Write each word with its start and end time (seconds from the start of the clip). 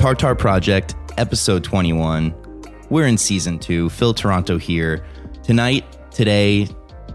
Tartar 0.00 0.34
Project, 0.34 0.94
episode 1.18 1.62
21. 1.62 2.34
We're 2.88 3.06
in 3.06 3.18
season 3.18 3.58
two. 3.58 3.90
Phil 3.90 4.14
Toronto 4.14 4.56
here. 4.56 5.04
Tonight, 5.42 5.84
today, 6.10 6.66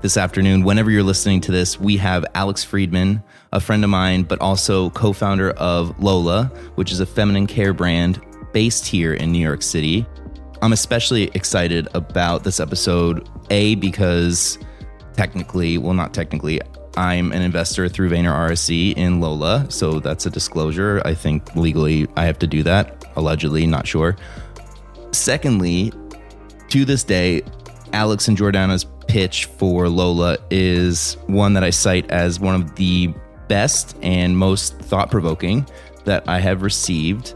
this 0.04 0.18
afternoon, 0.18 0.64
whenever 0.64 0.92
you're 0.92 1.02
listening 1.02 1.42
to 1.42 1.52
this, 1.52 1.80
we 1.80 1.98
have 1.98 2.24
Alex 2.36 2.64
Friedman, 2.64 3.24
a 3.52 3.60
friend 3.60 3.84
of 3.84 3.90
mine, 3.90 4.22
but 4.22 4.40
also 4.40 4.92
co 4.92 5.14
founder 5.14 5.50
of 5.54 6.00
Lola, 6.00 6.52
which 6.76 6.92
is 6.92 7.00
a 7.00 7.08
feminine 7.08 7.48
care 7.48 7.74
brand 7.74 8.22
based 8.54 8.86
here 8.86 9.16
in 9.16 9.32
New 9.32 9.42
York 9.42 9.64
City. 9.64 10.06
I'm 10.62 10.72
especially 10.72 11.32
excited 11.34 11.88
about 11.96 12.44
this 12.44 12.60
episode, 12.60 13.28
A, 13.50 13.74
because 13.74 14.60
technically, 15.14 15.80
well, 15.80 15.96
not 15.96 16.14
technically, 16.14 16.62
I'm 16.98 17.32
an 17.32 17.42
investor 17.42 17.90
through 17.90 18.10
Vayner 18.10 18.32
RSE 18.32 18.96
in 18.96 19.20
Lola. 19.20 19.66
So 19.70 20.00
that's 20.00 20.26
a 20.26 20.30
disclosure. 20.30 21.02
I 21.06 21.14
think 21.14 21.56
legally 21.56 22.08
I 22.16 22.26
have 22.26 22.40
to 22.40 22.48
do 22.48 22.64
that. 22.64 23.06
Allegedly, 23.16 23.66
not 23.68 23.86
sure. 23.88 24.16
Secondly, 25.12 25.92
to 26.70 26.86
this 26.86 27.04
day, 27.04 27.42
Alex 27.94 28.28
and 28.28 28.38
Jordana's 28.38 28.86
pitch 29.08 29.46
for 29.46 29.88
Lola 29.88 30.38
is 30.50 31.18
one 31.28 31.54
that 31.54 31.64
I 31.64 31.70
cite 31.70 32.10
as 32.12 32.40
one 32.40 32.56
of 32.56 32.76
the 32.76 33.14
best 33.48 33.96
and 34.02 34.38
most 34.38 34.80
thought 34.80 35.12
provoking 35.12 35.68
that 36.06 36.28
I 36.28 36.40
have 36.40 36.62
received. 36.62 37.34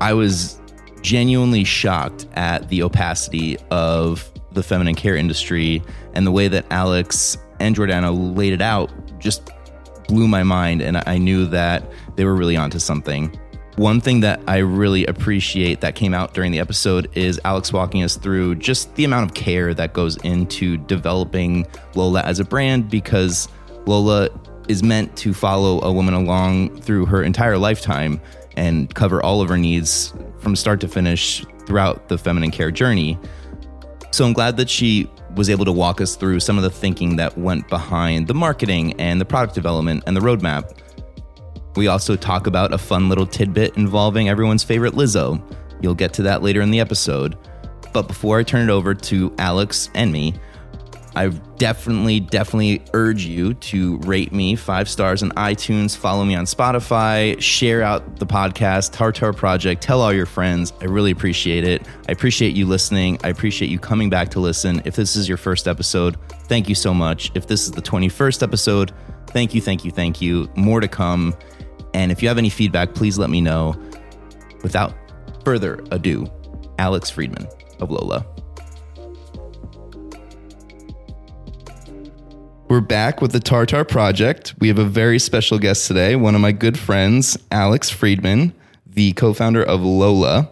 I 0.00 0.12
was 0.12 0.60
genuinely 1.02 1.64
shocked 1.64 2.26
at 2.34 2.68
the 2.68 2.82
opacity 2.82 3.58
of 3.70 4.30
the 4.52 4.62
feminine 4.62 4.94
care 4.94 5.16
industry 5.16 5.82
and 6.14 6.26
the 6.26 6.32
way 6.32 6.48
that 6.48 6.66
Alex 6.70 7.38
and 7.60 7.76
Jordana 7.76 8.36
laid 8.36 8.52
it 8.52 8.62
out 8.62 8.90
just 9.18 9.50
blew 10.08 10.28
my 10.28 10.42
mind. 10.42 10.82
And 10.82 11.02
I 11.06 11.18
knew 11.18 11.46
that 11.46 11.90
they 12.16 12.24
were 12.24 12.34
really 12.34 12.56
onto 12.56 12.78
something. 12.78 13.38
One 13.76 14.00
thing 14.00 14.20
that 14.20 14.40
I 14.46 14.58
really 14.58 15.04
appreciate 15.04 15.82
that 15.82 15.94
came 15.94 16.14
out 16.14 16.32
during 16.32 16.50
the 16.50 16.60
episode 16.60 17.10
is 17.14 17.38
Alex 17.44 17.72
walking 17.72 18.02
us 18.02 18.16
through 18.16 18.54
just 18.54 18.94
the 18.94 19.04
amount 19.04 19.28
of 19.28 19.34
care 19.34 19.74
that 19.74 19.92
goes 19.92 20.16
into 20.18 20.78
developing 20.78 21.66
Lola 21.94 22.22
as 22.22 22.40
a 22.40 22.44
brand 22.44 22.88
because 22.88 23.48
Lola 23.84 24.30
is 24.68 24.82
meant 24.82 25.14
to 25.18 25.34
follow 25.34 25.82
a 25.82 25.92
woman 25.92 26.14
along 26.14 26.80
through 26.80 27.06
her 27.06 27.22
entire 27.22 27.58
lifetime 27.58 28.18
and 28.56 28.92
cover 28.94 29.22
all 29.22 29.42
of 29.42 29.50
her 29.50 29.58
needs 29.58 30.14
from 30.38 30.56
start 30.56 30.80
to 30.80 30.88
finish 30.88 31.44
throughout 31.66 32.08
the 32.08 32.16
feminine 32.16 32.50
care 32.50 32.70
journey. 32.70 33.18
So 34.10 34.24
I'm 34.24 34.32
glad 34.32 34.56
that 34.56 34.70
she 34.70 35.10
was 35.36 35.50
able 35.50 35.64
to 35.66 35.72
walk 35.72 36.00
us 36.00 36.16
through 36.16 36.40
some 36.40 36.56
of 36.56 36.64
the 36.64 36.70
thinking 36.70 37.16
that 37.16 37.36
went 37.38 37.68
behind 37.68 38.26
the 38.26 38.34
marketing 38.34 38.98
and 39.00 39.20
the 39.20 39.24
product 39.24 39.54
development 39.54 40.02
and 40.06 40.16
the 40.16 40.20
roadmap. 40.20 40.78
We 41.76 41.88
also 41.88 42.16
talk 42.16 42.46
about 42.46 42.72
a 42.72 42.78
fun 42.78 43.08
little 43.08 43.26
tidbit 43.26 43.76
involving 43.76 44.28
everyone's 44.28 44.64
favorite 44.64 44.94
Lizzo. 44.94 45.40
You'll 45.82 45.94
get 45.94 46.14
to 46.14 46.22
that 46.22 46.42
later 46.42 46.62
in 46.62 46.70
the 46.70 46.80
episode. 46.80 47.36
But 47.92 48.08
before 48.08 48.38
I 48.38 48.42
turn 48.42 48.68
it 48.68 48.72
over 48.72 48.94
to 48.94 49.34
Alex 49.38 49.90
and 49.94 50.10
me, 50.10 50.34
I 51.16 51.28
definitely, 51.56 52.20
definitely 52.20 52.82
urge 52.92 53.24
you 53.24 53.54
to 53.54 53.96
rate 54.00 54.32
me 54.32 54.54
five 54.54 54.86
stars 54.86 55.22
on 55.22 55.30
iTunes, 55.30 55.96
follow 55.96 56.26
me 56.26 56.34
on 56.34 56.44
Spotify, 56.44 57.40
share 57.40 57.80
out 57.80 58.18
the 58.18 58.26
podcast, 58.26 58.92
Tartar 58.92 59.32
Project, 59.32 59.82
tell 59.82 60.02
all 60.02 60.12
your 60.12 60.26
friends. 60.26 60.74
I 60.82 60.84
really 60.84 61.10
appreciate 61.10 61.64
it. 61.64 61.86
I 62.06 62.12
appreciate 62.12 62.54
you 62.54 62.66
listening. 62.66 63.18
I 63.24 63.28
appreciate 63.28 63.70
you 63.70 63.78
coming 63.78 64.10
back 64.10 64.28
to 64.32 64.40
listen. 64.40 64.82
If 64.84 64.94
this 64.94 65.16
is 65.16 65.26
your 65.26 65.38
first 65.38 65.66
episode, 65.66 66.18
thank 66.48 66.68
you 66.68 66.74
so 66.74 66.92
much. 66.92 67.32
If 67.34 67.46
this 67.46 67.64
is 67.64 67.70
the 67.70 67.82
21st 67.82 68.42
episode, 68.42 68.92
thank 69.28 69.54
you, 69.54 69.62
thank 69.62 69.86
you, 69.86 69.90
thank 69.90 70.20
you. 70.20 70.50
More 70.54 70.80
to 70.80 70.88
come. 70.88 71.34
And 71.94 72.12
if 72.12 72.20
you 72.22 72.28
have 72.28 72.36
any 72.36 72.50
feedback, 72.50 72.92
please 72.92 73.18
let 73.18 73.30
me 73.30 73.40
know. 73.40 73.74
Without 74.62 74.92
further 75.46 75.82
ado, 75.90 76.26
Alex 76.78 77.08
Friedman 77.08 77.48
of 77.80 77.90
Lola. 77.90 78.26
We're 82.68 82.80
back 82.80 83.22
with 83.22 83.30
the 83.30 83.38
Tartar 83.38 83.84
Project. 83.84 84.56
We 84.58 84.66
have 84.66 84.78
a 84.78 84.84
very 84.84 85.20
special 85.20 85.56
guest 85.60 85.86
today, 85.86 86.16
one 86.16 86.34
of 86.34 86.40
my 86.40 86.50
good 86.50 86.76
friends, 86.76 87.38
Alex 87.52 87.90
Friedman, 87.90 88.52
the 88.84 89.12
co 89.12 89.32
founder 89.32 89.62
of 89.62 89.82
Lola. 89.82 90.50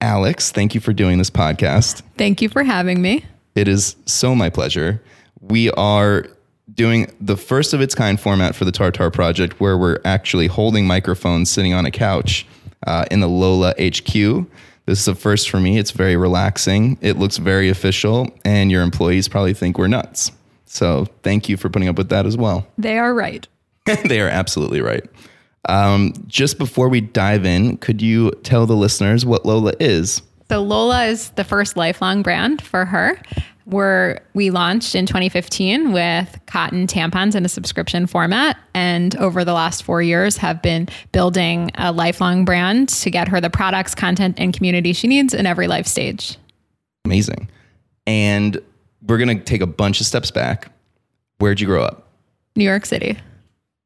Alex, 0.00 0.52
thank 0.52 0.76
you 0.76 0.80
for 0.80 0.92
doing 0.92 1.18
this 1.18 1.30
podcast. 1.30 2.02
Thank 2.16 2.40
you 2.40 2.48
for 2.48 2.62
having 2.62 3.02
me. 3.02 3.24
It 3.56 3.66
is 3.66 3.96
so 4.06 4.36
my 4.36 4.48
pleasure. 4.48 5.02
We 5.40 5.72
are 5.72 6.26
doing 6.72 7.12
the 7.20 7.36
first 7.36 7.74
of 7.74 7.80
its 7.80 7.96
kind 7.96 8.20
format 8.20 8.54
for 8.54 8.64
the 8.64 8.72
Tartar 8.72 9.10
Project 9.10 9.58
where 9.58 9.76
we're 9.76 9.98
actually 10.04 10.46
holding 10.46 10.86
microphones 10.86 11.50
sitting 11.50 11.74
on 11.74 11.84
a 11.84 11.90
couch 11.90 12.46
uh, 12.86 13.06
in 13.10 13.18
the 13.18 13.28
Lola 13.28 13.70
HQ. 13.72 14.46
This 14.86 15.00
is 15.00 15.08
a 15.08 15.16
first 15.16 15.50
for 15.50 15.58
me. 15.58 15.78
It's 15.78 15.90
very 15.90 16.16
relaxing. 16.16 16.96
It 17.00 17.18
looks 17.18 17.38
very 17.38 17.70
official, 17.70 18.28
and 18.44 18.70
your 18.70 18.82
employees 18.82 19.26
probably 19.26 19.54
think 19.54 19.78
we're 19.78 19.88
nuts. 19.88 20.30
So 20.66 21.06
thank 21.22 21.48
you 21.48 21.56
for 21.56 21.68
putting 21.68 21.88
up 21.88 21.96
with 21.96 22.08
that 22.08 22.26
as 22.26 22.36
well. 22.36 22.66
They 22.78 22.98
are 22.98 23.14
right. 23.14 23.46
they 24.04 24.20
are 24.20 24.28
absolutely 24.28 24.80
right. 24.80 25.04
Um, 25.68 26.12
just 26.26 26.58
before 26.58 26.88
we 26.88 27.00
dive 27.00 27.44
in, 27.46 27.78
could 27.78 28.02
you 28.02 28.30
tell 28.42 28.66
the 28.66 28.76
listeners 28.76 29.24
what 29.24 29.46
Lola 29.46 29.72
is? 29.80 30.22
So 30.50 30.62
Lola 30.62 31.06
is 31.06 31.30
the 31.30 31.44
first 31.44 31.76
lifelong 31.76 32.22
brand 32.22 32.60
for 32.62 32.84
her. 32.84 33.20
Where 33.64 34.22
we 34.34 34.50
launched 34.50 34.94
in 34.94 35.06
2015 35.06 35.92
with 35.92 36.38
cotton 36.44 36.86
tampons 36.86 37.34
in 37.34 37.46
a 37.46 37.48
subscription 37.48 38.06
format, 38.06 38.58
and 38.74 39.16
over 39.16 39.42
the 39.42 39.54
last 39.54 39.84
four 39.84 40.02
years 40.02 40.36
have 40.36 40.60
been 40.60 40.86
building 41.12 41.70
a 41.76 41.90
lifelong 41.90 42.44
brand 42.44 42.90
to 42.90 43.10
get 43.10 43.26
her 43.28 43.40
the 43.40 43.48
products, 43.48 43.94
content, 43.94 44.38
and 44.38 44.52
community 44.52 44.92
she 44.92 45.06
needs 45.08 45.32
in 45.32 45.46
every 45.46 45.66
life 45.66 45.86
stage. 45.86 46.36
Amazing. 47.06 47.48
And 48.06 48.60
we're 49.06 49.18
going 49.18 49.38
to 49.38 49.44
take 49.44 49.60
a 49.60 49.66
bunch 49.66 50.00
of 50.00 50.06
steps 50.06 50.30
back. 50.30 50.70
Where'd 51.38 51.60
you 51.60 51.66
grow 51.66 51.82
up? 51.82 52.08
New 52.56 52.64
York 52.64 52.86
City. 52.86 53.18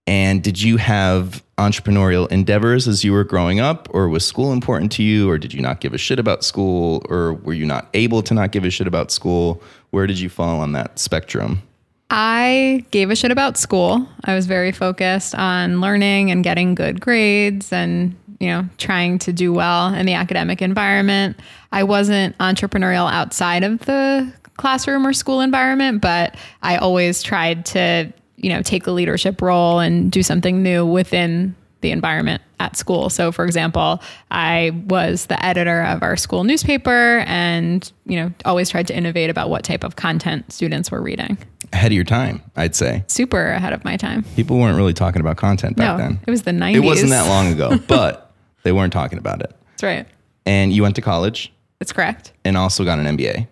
And 0.07 0.43
did 0.43 0.61
you 0.61 0.79
have 0.79 1.43
entrepreneurial 1.59 2.31
endeavors 2.31 2.89
as 2.89 3.05
you 3.05 3.13
were 3.13 3.25
growing 3.25 3.61
up, 3.61 3.89
or 3.93 4.09
was 4.09 4.25
school 4.25 4.53
important 4.53 4.93
to 4.93 5.03
you, 5.03 5.29
or 5.29 5.37
did 5.37 5.53
you 5.53 5.61
not 5.61 5.81
give 5.81 5.93
a 5.93 5.99
shit 5.99 6.19
about 6.19 6.45
school, 6.45 7.05
or 7.11 7.35
were 7.35 7.53
you 7.53 7.67
not 7.67 7.89
able 7.95 8.23
to 8.23 8.33
not 8.33 8.53
give 8.53 8.65
a 8.65 8.71
shit 8.71 8.87
about 8.87 9.11
school? 9.11 9.63
Where 9.91 10.07
did 10.07 10.19
you 10.19 10.29
fall 10.29 10.61
on 10.61 10.73
that 10.73 10.99
spectrum? 10.99 11.63
I 12.11 12.87
gave 12.91 13.11
a 13.11 13.17
shit 13.17 13.31
about 13.31 13.59
school. 13.59 14.09
I 14.25 14.35
was 14.35 14.47
very 14.47 14.73
focused 14.73 15.35
on 15.35 15.83
learning 15.83 16.31
and 16.31 16.43
getting 16.43 16.75
good 16.75 17.03
grades 17.03 17.71
and, 17.71 18.17
you 18.41 18.49
know, 18.49 18.67
trying 18.79 19.19
to 19.19 19.33
do 19.33 19.53
well 19.53 19.93
in 19.93 20.07
the 20.07 20.15
academic 20.15 20.63
environment. 20.63 21.39
I 21.71 21.83
wasn't 21.83 22.39
entrepreneurial 22.39 23.13
outside 23.13 23.63
of 23.63 23.81
the 23.81 24.33
classroom 24.59 25.07
or 25.07 25.15
school 25.15 25.41
environment, 25.41 26.03
but 26.03 26.37
I 26.63 26.77
always 26.77 27.23
tried 27.23 27.65
to, 27.67 28.13
you 28.37 28.51
know, 28.51 28.61
take 28.61 28.87
a 28.87 28.91
leadership 28.91 29.41
role 29.41 29.79
and 29.79 30.13
do 30.13 30.23
something 30.23 30.63
new 30.63 30.85
within 30.85 31.57
the 31.81 31.91
environment 31.93 32.43
at 32.61 32.77
school. 32.77 33.09
So 33.09 33.31
for 33.31 33.45
example, 33.45 34.03
I 34.31 34.73
was 34.89 35.27
the 35.27 35.43
editor 35.45 35.83
of 35.83 36.03
our 36.03 36.17
school 36.17 36.45
newspaper 36.45 37.25
and, 37.27 37.91
you 38.05 38.17
know, 38.17 38.33
always 38.45 38.69
tried 38.69 38.89
to 38.89 38.97
innovate 38.97 39.31
about 39.31 39.49
what 39.49 39.65
type 39.65 39.85
of 39.85 39.97
content 39.97 40.53
students 40.53 40.91
were 40.91 41.01
reading. 41.01 41.39
Ahead 41.73 41.93
of 41.93 41.97
your 41.97 42.05
time, 42.05 42.43
I'd 42.57 42.75
say. 42.75 43.05
Super 43.07 43.49
ahead 43.49 43.73
of 43.73 43.85
my 43.85 43.97
time. 43.97 44.25
People 44.35 44.59
weren't 44.59 44.77
really 44.77 44.95
talking 44.95 45.21
about 45.21 45.37
content 45.37 45.77
back 45.77 45.99
no, 45.99 46.05
then. 46.05 46.21
It 46.27 46.31
was 46.31 46.43
the 46.43 46.51
90s. 46.51 46.75
It 46.75 46.81
wasn't 46.81 47.11
that 47.11 47.29
long 47.29 47.53
ago, 47.53 47.79
but 47.87 48.33
they 48.65 48.73
weren't 48.73 48.93
talking 48.93 49.19
about 49.19 49.41
it. 49.41 49.55
That's 49.71 49.83
right. 49.83 50.07
And 50.47 50.73
you 50.73 50.83
went 50.83 50.97
to 50.97 51.03
college? 51.03 51.53
That's 51.79 51.93
correct. 51.93 52.33
And 52.45 52.57
also 52.57 52.85
got 52.85 52.99
an 52.99 53.17
MBA? 53.17 53.47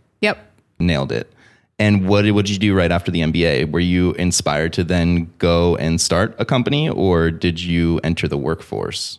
Nailed 0.78 1.12
it. 1.12 1.32
And 1.78 2.08
what 2.08 2.22
did 2.22 2.32
what 2.32 2.46
did 2.46 2.52
you 2.52 2.58
do 2.58 2.74
right 2.74 2.90
after 2.90 3.10
the 3.10 3.20
MBA? 3.20 3.70
Were 3.70 3.80
you 3.80 4.12
inspired 4.12 4.72
to 4.74 4.84
then 4.84 5.30
go 5.38 5.76
and 5.76 6.00
start 6.00 6.34
a 6.38 6.44
company, 6.44 6.88
or 6.88 7.30
did 7.30 7.60
you 7.60 8.00
enter 8.02 8.26
the 8.26 8.38
workforce? 8.38 9.18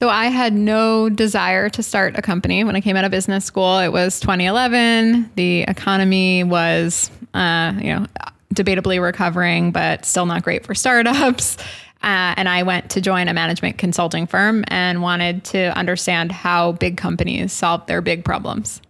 So 0.00 0.08
I 0.08 0.26
had 0.26 0.52
no 0.52 1.08
desire 1.08 1.68
to 1.70 1.82
start 1.82 2.16
a 2.16 2.22
company 2.22 2.62
when 2.62 2.76
I 2.76 2.80
came 2.80 2.96
out 2.96 3.04
of 3.04 3.10
business 3.10 3.44
school. 3.44 3.78
It 3.78 3.88
was 3.88 4.20
2011. 4.20 5.32
The 5.34 5.62
economy 5.62 6.44
was, 6.44 7.10
uh, 7.34 7.74
you 7.76 7.94
know, 7.94 8.06
debatably 8.54 9.02
recovering, 9.02 9.72
but 9.72 10.04
still 10.04 10.24
not 10.24 10.44
great 10.44 10.64
for 10.64 10.74
startups. 10.74 11.56
Uh, 12.00 12.32
and 12.36 12.48
I 12.48 12.62
went 12.62 12.90
to 12.90 13.00
join 13.00 13.26
a 13.26 13.34
management 13.34 13.76
consulting 13.76 14.28
firm 14.28 14.64
and 14.68 15.02
wanted 15.02 15.42
to 15.46 15.76
understand 15.76 16.30
how 16.30 16.70
big 16.70 16.96
companies 16.96 17.52
solve 17.52 17.86
their 17.86 18.00
big 18.00 18.24
problems. 18.24 18.80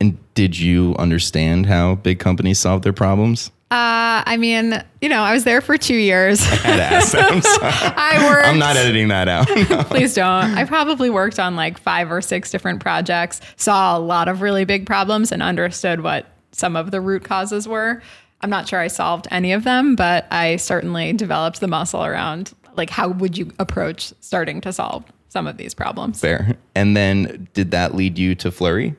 And 0.00 0.18
did 0.34 0.58
you 0.58 0.94
understand 0.98 1.66
how 1.66 1.96
big 1.96 2.18
companies 2.20 2.58
solve 2.58 2.82
their 2.82 2.92
problems? 2.92 3.50
Uh, 3.70 4.24
I 4.24 4.38
mean, 4.38 4.82
you 5.02 5.08
know, 5.08 5.20
I 5.20 5.34
was 5.34 5.44
there 5.44 5.60
for 5.60 5.76
two 5.76 5.96
years. 5.96 6.40
I 6.40 6.44
had 6.44 6.76
to 6.76 6.82
ask 6.82 7.12
that. 7.12 7.32
I'm 7.32 7.42
sorry. 7.42 7.94
I 7.96 8.26
worked. 8.26 8.46
I'm 8.46 8.58
not 8.58 8.76
editing 8.76 9.08
that 9.08 9.28
out. 9.28 9.48
No. 9.68 9.82
Please 9.84 10.14
don't. 10.14 10.56
I 10.56 10.64
probably 10.64 11.10
worked 11.10 11.38
on 11.38 11.56
like 11.56 11.78
five 11.78 12.10
or 12.10 12.22
six 12.22 12.50
different 12.50 12.80
projects, 12.80 13.40
saw 13.56 13.98
a 13.98 14.00
lot 14.00 14.28
of 14.28 14.40
really 14.40 14.64
big 14.64 14.86
problems, 14.86 15.32
and 15.32 15.42
understood 15.42 16.00
what 16.00 16.26
some 16.52 16.76
of 16.76 16.90
the 16.90 17.00
root 17.00 17.24
causes 17.24 17.68
were. 17.68 18.00
I'm 18.40 18.48
not 18.48 18.68
sure 18.68 18.78
I 18.78 18.86
solved 18.86 19.28
any 19.30 19.52
of 19.52 19.64
them, 19.64 19.96
but 19.96 20.26
I 20.30 20.56
certainly 20.56 21.12
developed 21.12 21.60
the 21.60 21.68
muscle 21.68 22.04
around 22.04 22.54
like 22.76 22.88
how 22.88 23.08
would 23.08 23.36
you 23.36 23.52
approach 23.58 24.14
starting 24.20 24.60
to 24.62 24.72
solve 24.72 25.04
some 25.28 25.46
of 25.46 25.58
these 25.58 25.74
problems. 25.74 26.20
Fair. 26.20 26.56
And 26.74 26.96
then 26.96 27.48
did 27.52 27.70
that 27.72 27.94
lead 27.94 28.18
you 28.18 28.34
to 28.36 28.50
Flurry? 28.50 28.96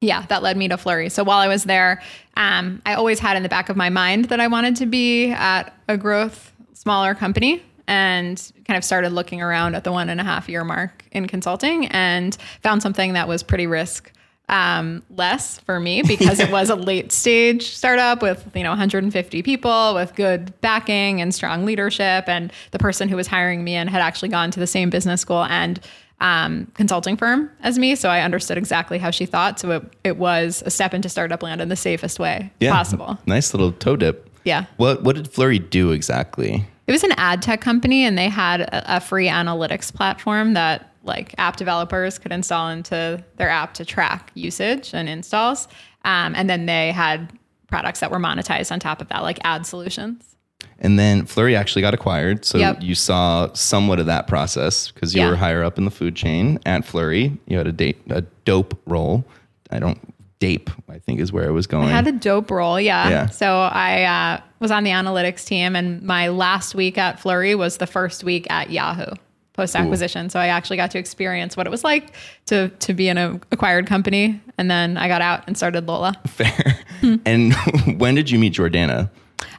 Yeah, 0.00 0.24
that 0.26 0.42
led 0.42 0.56
me 0.56 0.68
to 0.68 0.76
Flurry. 0.76 1.08
So 1.08 1.24
while 1.24 1.38
I 1.38 1.48
was 1.48 1.64
there, 1.64 2.00
um, 2.36 2.80
I 2.86 2.94
always 2.94 3.18
had 3.18 3.36
in 3.36 3.42
the 3.42 3.48
back 3.48 3.68
of 3.68 3.76
my 3.76 3.90
mind 3.90 4.26
that 4.26 4.38
I 4.38 4.46
wanted 4.46 4.76
to 4.76 4.86
be 4.86 5.30
at 5.32 5.74
a 5.88 5.96
growth, 5.96 6.52
smaller 6.72 7.14
company 7.14 7.62
and 7.88 8.52
kind 8.66 8.76
of 8.76 8.84
started 8.84 9.10
looking 9.10 9.42
around 9.42 9.74
at 9.74 9.82
the 9.82 9.90
one 9.90 10.08
and 10.08 10.20
a 10.20 10.24
half 10.24 10.48
year 10.48 10.62
mark 10.62 11.04
in 11.10 11.26
consulting 11.26 11.86
and 11.86 12.36
found 12.62 12.82
something 12.82 13.14
that 13.14 13.26
was 13.26 13.42
pretty 13.42 13.66
risk 13.66 14.12
um, 14.50 15.02
less 15.10 15.58
for 15.60 15.80
me 15.80 16.02
because 16.06 16.38
it 16.38 16.50
was 16.50 16.70
a 16.70 16.74
late 16.74 17.10
stage 17.10 17.70
startup 17.70 18.22
with 18.22 18.46
you 18.54 18.62
know 18.62 18.70
150 18.70 19.42
people 19.42 19.94
with 19.94 20.14
good 20.14 20.58
backing 20.60 21.20
and 21.20 21.34
strong 21.34 21.64
leadership 21.64 22.28
and 22.28 22.52
the 22.70 22.78
person 22.78 23.08
who 23.08 23.16
was 23.16 23.26
hiring 23.26 23.64
me 23.64 23.74
and 23.74 23.90
had 23.90 24.02
actually 24.02 24.28
gone 24.28 24.50
to 24.50 24.60
the 24.60 24.66
same 24.66 24.90
business 24.90 25.20
school 25.20 25.44
and 25.44 25.80
um, 26.20 26.66
consulting 26.74 27.16
firm 27.16 27.50
as 27.62 27.78
me 27.78 27.94
so 27.94 28.08
i 28.08 28.20
understood 28.20 28.58
exactly 28.58 28.98
how 28.98 29.10
she 29.10 29.24
thought 29.26 29.58
so 29.60 29.70
it, 29.70 29.82
it 30.04 30.16
was 30.16 30.62
a 30.66 30.70
step 30.70 30.92
into 30.94 31.08
startup 31.08 31.42
land 31.42 31.60
in 31.60 31.68
the 31.68 31.76
safest 31.76 32.18
way 32.18 32.50
possible 32.70 33.18
Nice 33.26 33.54
little 33.54 33.72
toe 33.72 33.96
dip. 33.96 34.28
yeah 34.44 34.64
What 34.78 35.02
what 35.04 35.14
did 35.16 35.30
Flurry 35.30 35.58
do 35.58 35.92
exactly? 35.92 36.66
it 36.86 36.92
was 36.92 37.04
an 37.04 37.12
ad 37.18 37.42
tech 37.42 37.60
company 37.60 38.04
and 38.04 38.16
they 38.18 38.28
had 38.28 38.62
a, 38.62 38.96
a 38.96 39.00
free 39.00 39.28
analytics 39.28 39.92
platform 39.94 40.54
that 40.54 40.92
like 41.04 41.34
app 41.38 41.56
developers 41.56 42.18
could 42.18 42.32
install 42.32 42.68
into 42.68 43.22
their 43.36 43.48
app 43.48 43.74
to 43.74 43.84
track 43.84 44.30
usage 44.34 44.92
and 44.94 45.08
installs. 45.08 45.66
Um, 46.04 46.34
and 46.34 46.50
then 46.50 46.66
they 46.66 46.92
had 46.92 47.32
products 47.66 48.00
that 48.00 48.10
were 48.10 48.18
monetized 48.18 48.70
on 48.72 48.78
top 48.80 49.00
of 49.00 49.08
that, 49.08 49.22
like 49.22 49.38
ad 49.42 49.64
solutions. 49.64 50.36
And 50.80 50.98
then 50.98 51.26
Flurry 51.26 51.56
actually 51.56 51.82
got 51.82 51.94
acquired. 51.94 52.44
So 52.44 52.58
Yep. 52.58 52.82
you 52.82 52.94
saw 52.94 53.52
somewhat 53.52 53.98
of 53.98 54.06
that 54.06 54.26
process 54.28 54.90
because 54.92 55.14
you 55.14 55.22
Yeah. 55.22 55.30
were 55.30 55.36
higher 55.36 55.64
up 55.64 55.76
in 55.78 55.84
the 55.84 55.90
food 55.90 56.14
chain 56.14 56.58
at 56.66 56.84
Flurry. 56.84 57.36
You 57.46 57.58
had 57.58 57.66
a 57.66 57.72
date 57.72 57.98
a 58.10 58.22
dope 58.44 58.80
role. 58.86 59.24
I 59.70 59.78
don't 59.80 59.98
dape, 60.40 60.70
I 60.88 60.98
think 60.98 61.18
is 61.20 61.32
where 61.32 61.46
I 61.46 61.50
was 61.50 61.66
going. 61.66 61.88
I 61.88 61.90
had 61.90 62.06
a 62.06 62.12
dope 62.12 62.50
role, 62.50 62.80
yeah. 62.80 63.08
Yeah. 63.08 63.26
So 63.26 63.58
I 63.60 64.04
uh, 64.04 64.40
was 64.60 64.70
on 64.70 64.84
the 64.84 64.90
analytics 64.90 65.44
team, 65.44 65.74
and 65.74 66.00
my 66.02 66.28
last 66.28 66.74
week 66.76 66.96
at 66.96 67.18
Flurry 67.18 67.54
was 67.56 67.78
the 67.78 67.86
first 67.88 68.22
week 68.22 68.46
at 68.48 68.70
Yahoo 68.70 69.14
post 69.54 69.74
acquisition. 69.74 70.30
So 70.30 70.38
I 70.38 70.46
actually 70.46 70.76
got 70.76 70.92
to 70.92 70.98
experience 70.98 71.56
what 71.56 71.66
it 71.66 71.70
was 71.70 71.82
like 71.82 72.12
to 72.46 72.68
to 72.68 72.94
be 72.94 73.08
in 73.08 73.18
an 73.18 73.42
acquired 73.50 73.88
company, 73.88 74.40
and 74.56 74.70
then 74.70 74.96
I 74.96 75.08
got 75.08 75.20
out 75.22 75.42
and 75.48 75.56
started 75.56 75.88
Lola. 75.88 76.14
Fair. 76.28 76.78
Hmm. 77.00 77.16
and 77.26 77.54
when 77.98 78.14
did 78.14 78.30
you 78.30 78.38
meet 78.38 78.54
Jordana? 78.54 79.10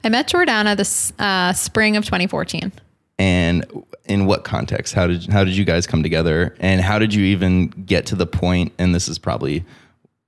I 0.03 0.09
met 0.09 0.29
Jordana 0.29 0.75
this 0.77 1.13
uh, 1.19 1.53
spring 1.53 1.97
of 1.97 2.05
2014. 2.05 2.71
And 3.17 3.65
in 4.05 4.25
what 4.25 4.43
context? 4.43 4.93
How 4.93 5.07
did 5.07 5.25
how 5.27 5.43
did 5.43 5.55
you 5.55 5.65
guys 5.65 5.85
come 5.85 6.03
together? 6.03 6.55
And 6.59 6.81
how 6.81 6.99
did 6.99 7.13
you 7.13 7.25
even 7.25 7.67
get 7.67 8.05
to 8.07 8.15
the 8.15 8.25
point? 8.25 8.71
And 8.79 8.95
this 8.95 9.09
is 9.09 9.19
probably 9.19 9.65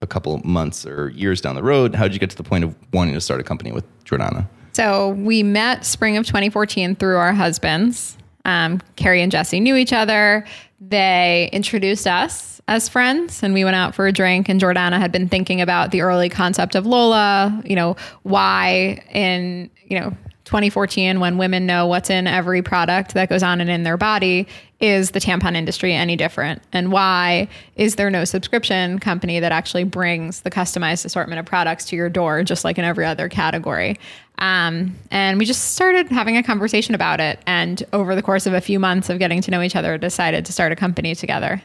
a 0.02 0.08
couple 0.08 0.38
months 0.40 0.86
or 0.86 1.10
years 1.10 1.42
down 1.42 1.56
the 1.56 1.64
road. 1.64 1.96
How 1.96 2.04
did 2.04 2.14
you 2.14 2.20
get 2.20 2.30
to 2.32 2.38
the 2.38 2.44
point 2.44 2.64
of 2.64 2.76
wanting 2.92 3.14
to 3.14 3.22
start 3.22 3.40
a 3.40 3.44
company 3.44 3.72
with 3.72 3.86
Jordana? 4.04 4.48
So 4.74 5.10
we 5.10 5.44
met 5.44 5.86
spring 5.86 6.18
of 6.18 6.26
2014 6.26 6.96
through 6.96 7.18
our 7.18 7.34
husbands. 7.34 8.18
Um, 8.46 8.82
Carrie 8.96 9.22
and 9.22 9.32
Jesse 9.32 9.60
knew 9.60 9.76
each 9.76 9.94
other. 9.94 10.46
They 10.80 11.50
introduced 11.54 12.08
us 12.08 12.62
as 12.68 12.90
friends, 12.90 13.44
and 13.44 13.54
we 13.54 13.64
went 13.64 13.76
out 13.76 13.94
for 13.94 14.08
a 14.08 14.12
drink. 14.12 14.50
And 14.50 14.60
Jordana 14.60 14.98
had 14.98 15.12
been 15.12 15.30
thinking 15.30 15.62
about 15.62 15.92
the 15.92 16.02
early 16.02 16.30
concept 16.30 16.76
of 16.76 16.86
Lola. 16.86 17.62
You 17.66 17.76
know, 17.76 17.96
why 18.24 19.04
in 19.12 19.70
you 19.86 20.00
know 20.00 20.16
2014, 20.46 21.20
when 21.20 21.38
women 21.38 21.66
know 21.66 21.88
what's 21.88 22.10
in 22.10 22.28
every 22.28 22.62
product 22.62 23.14
that 23.14 23.30
goes 23.30 23.44
on 23.44 23.62
and 23.62 23.70
in 23.70 23.84
their 23.84 23.96
body, 23.96 24.48
is 24.82 25.12
the 25.12 25.20
tampon 25.20 25.56
industry 25.56 25.94
any 25.94 26.16
different? 26.16 26.62
And 26.74 26.92
why 26.92 27.48
is 27.76 27.96
there 27.96 28.10
no 28.10 28.26
subscription 28.26 29.00
company 29.00 29.40
that 29.40 29.52
actually 29.52 29.84
brings 29.84 30.42
the 30.42 30.50
customized 30.50 31.06
assortment 31.06 31.40
of 31.40 31.46
products 31.46 31.86
to 31.86 31.96
your 31.96 32.10
door, 32.10 32.44
just 32.44 32.66
like 32.66 32.78
in 32.78 32.84
every 32.84 33.06
other 33.06 33.30
category? 33.30 34.00
Um, 34.40 34.96
and 35.12 35.38
we 35.38 35.46
just 35.46 35.74
started 35.76 36.08
having 36.10 36.36
a 36.38 36.44
conversation 36.44 36.96
about 36.96 37.20
it. 37.20 37.40
And 37.46 37.84
over 37.94 38.16
the 38.16 38.24
course 38.24 38.48
of 38.48 38.54
a 38.54 38.62
few 38.62 38.80
months 38.80 39.10
of 39.10 39.20
getting 39.20 39.42
to 39.42 39.52
know 39.52 39.62
each 39.62 39.76
other, 39.76 39.98
decided 39.98 40.46
to 40.48 40.54
start 40.54 40.72
a 40.72 40.76
company 40.76 41.14
together. 41.16 41.62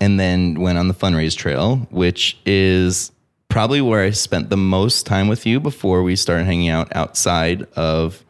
and 0.00 0.20
then 0.20 0.60
went 0.60 0.76
on 0.78 0.88
the 0.88 0.94
fundraise 0.94 1.34
trail, 1.36 1.76
which 1.90 2.36
is 2.44 3.12
probably 3.48 3.80
where 3.80 4.02
I 4.02 4.10
spent 4.10 4.50
the 4.50 4.56
most 4.56 5.06
time 5.06 5.28
with 5.28 5.46
you 5.46 5.58
before 5.60 6.02
we 6.02 6.16
started 6.16 6.44
hanging 6.44 6.68
out 6.68 6.94
outside 6.94 7.62
of 7.76 8.22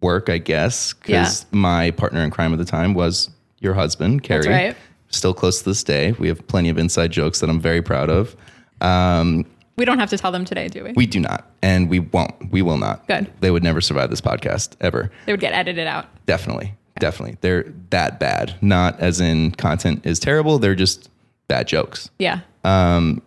work, 0.00 0.28
I 0.28 0.38
guess. 0.38 0.92
Because 0.92 1.44
my 1.50 1.90
partner 1.92 2.20
in 2.22 2.30
crime 2.30 2.52
at 2.52 2.58
the 2.58 2.64
time 2.64 2.94
was 2.94 3.30
your 3.58 3.74
husband, 3.74 4.22
Carrie. 4.22 4.48
right. 4.48 4.76
Still 5.10 5.34
close 5.34 5.58
to 5.58 5.64
this 5.64 5.82
day. 5.84 6.12
We 6.12 6.28
have 6.28 6.46
plenty 6.46 6.68
of 6.70 6.78
inside 6.78 7.10
jokes 7.10 7.40
that 7.40 7.50
I'm 7.50 7.60
very 7.60 7.82
proud 7.82 8.08
of. 8.08 8.34
Um, 8.80 9.44
We 9.76 9.84
don't 9.84 9.98
have 9.98 10.10
to 10.10 10.18
tell 10.18 10.30
them 10.32 10.44
today, 10.44 10.68
do 10.68 10.84
we? 10.84 10.92
we 10.92 11.06
do 11.06 11.18
not, 11.20 11.50
and 11.62 11.88
we 11.88 12.00
won't. 12.00 12.50
We 12.50 12.60
will 12.62 12.76
not. 12.76 13.06
Good. 13.08 13.32
They 13.40 13.50
would 13.50 13.62
never 13.62 13.80
survive 13.80 14.10
this 14.10 14.20
podcast 14.20 14.76
ever. 14.80 15.10
they 15.26 15.32
would 15.32 15.40
get 15.40 15.54
edited 15.54 15.86
out. 15.86 16.06
Definitely. 16.26 16.74
Definitely. 16.98 17.38
They're 17.40 17.64
that 17.90 18.20
bad. 18.20 18.54
Not 18.60 19.00
as 19.00 19.20
in 19.20 19.52
content 19.52 20.04
is 20.04 20.18
terrible. 20.18 20.58
They're 20.58 20.74
just 20.74 21.08
bad 21.48 21.66
jokes. 21.68 22.10
Yeah. 22.18 22.40
Um, 22.64 23.22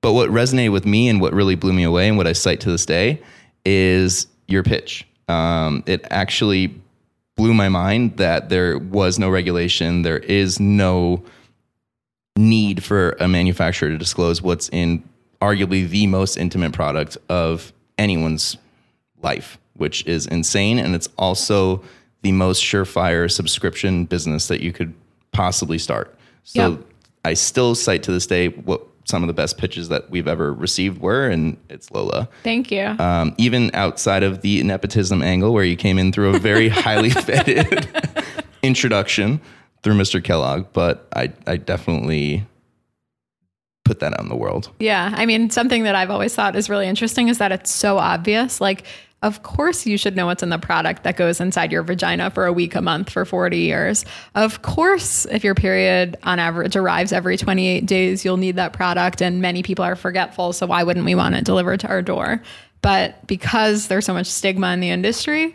But 0.00 0.12
what 0.12 0.30
resonated 0.30 0.72
with 0.72 0.86
me 0.86 1.08
and 1.08 1.20
what 1.20 1.32
really 1.34 1.56
blew 1.56 1.72
me 1.72 1.82
away 1.82 2.08
and 2.08 2.16
what 2.16 2.26
I 2.26 2.32
cite 2.32 2.60
to 2.60 2.70
this 2.70 2.86
day 2.86 3.20
is 3.66 4.26
your 4.46 4.62
pitch. 4.62 5.06
Um, 5.28 5.82
it 5.86 6.06
actually 6.10 6.74
blew 7.36 7.52
my 7.52 7.68
mind 7.68 8.16
that 8.18 8.48
there 8.48 8.78
was 8.78 9.18
no 9.18 9.28
regulation. 9.28 10.02
There 10.02 10.18
is 10.18 10.58
no 10.60 11.22
need 12.36 12.82
for 12.82 13.16
a 13.20 13.28
manufacturer 13.28 13.90
to 13.90 13.98
disclose 13.98 14.40
what's 14.40 14.68
in 14.70 15.02
arguably 15.40 15.88
the 15.88 16.06
most 16.06 16.36
intimate 16.36 16.72
product 16.72 17.16
of 17.28 17.72
anyone's 17.98 18.56
life, 19.22 19.58
which 19.74 20.04
is 20.06 20.26
insane. 20.26 20.78
And 20.78 20.94
it's 20.94 21.08
also 21.18 21.82
the 22.22 22.32
most 22.32 22.62
surefire 22.62 23.30
subscription 23.30 24.04
business 24.04 24.48
that 24.48 24.60
you 24.60 24.72
could 24.72 24.94
possibly 25.32 25.78
start. 25.78 26.14
So 26.44 26.70
Yep. 26.70 26.80
I 27.24 27.34
still 27.34 27.74
cite 27.74 28.02
to 28.04 28.12
this 28.12 28.26
day 28.26 28.48
what 28.48 28.86
some 29.04 29.22
of 29.22 29.26
the 29.26 29.32
best 29.32 29.58
pitches 29.58 29.88
that 29.88 30.08
we've 30.10 30.28
ever 30.28 30.52
received 30.52 31.00
were, 31.00 31.28
and 31.28 31.56
it's 31.68 31.90
Lola. 31.90 32.28
Thank 32.44 32.70
you. 32.70 32.84
Um, 32.98 33.34
even 33.38 33.70
outside 33.74 34.22
of 34.22 34.42
the 34.42 34.62
nepotism 34.62 35.22
angle, 35.22 35.52
where 35.52 35.64
you 35.64 35.76
came 35.76 35.98
in 35.98 36.12
through 36.12 36.36
a 36.36 36.38
very 36.38 36.68
highly 36.84 37.10
vetted 37.10 38.34
introduction 38.62 39.40
through 39.82 39.94
Mr. 39.94 40.22
Kellogg, 40.22 40.66
but 40.72 41.08
I, 41.14 41.32
I 41.46 41.56
definitely 41.56 42.46
put 43.90 43.98
that 43.98 44.12
out 44.12 44.20
in 44.20 44.28
the 44.28 44.36
world. 44.36 44.70
Yeah. 44.78 45.12
I 45.16 45.26
mean, 45.26 45.50
something 45.50 45.82
that 45.82 45.96
I've 45.96 46.10
always 46.10 46.32
thought 46.32 46.54
is 46.54 46.70
really 46.70 46.86
interesting 46.86 47.26
is 47.26 47.38
that 47.38 47.50
it's 47.50 47.72
so 47.72 47.98
obvious. 47.98 48.60
Like, 48.60 48.84
of 49.22 49.42
course, 49.42 49.84
you 49.84 49.98
should 49.98 50.14
know 50.14 50.26
what's 50.26 50.44
in 50.44 50.48
the 50.48 50.58
product 50.58 51.02
that 51.02 51.16
goes 51.16 51.40
inside 51.40 51.72
your 51.72 51.82
vagina 51.82 52.30
for 52.30 52.46
a 52.46 52.52
week, 52.52 52.76
a 52.76 52.80
month, 52.80 53.10
for 53.10 53.24
40 53.24 53.58
years. 53.58 54.04
Of 54.36 54.62
course, 54.62 55.26
if 55.26 55.42
your 55.42 55.56
period 55.56 56.16
on 56.22 56.38
average 56.38 56.76
arrives 56.76 57.12
every 57.12 57.36
28 57.36 57.84
days, 57.84 58.24
you'll 58.24 58.36
need 58.36 58.54
that 58.56 58.72
product. 58.72 59.20
And 59.20 59.42
many 59.42 59.64
people 59.64 59.84
are 59.84 59.96
forgetful. 59.96 60.52
So, 60.52 60.66
why 60.66 60.84
wouldn't 60.84 61.04
we 61.04 61.16
want 61.16 61.34
it 61.34 61.44
delivered 61.44 61.80
to 61.80 61.88
our 61.88 62.00
door? 62.00 62.40
But 62.80 63.26
because 63.26 63.88
there's 63.88 64.06
so 64.06 64.14
much 64.14 64.28
stigma 64.28 64.72
in 64.72 64.78
the 64.78 64.90
industry, 64.90 65.54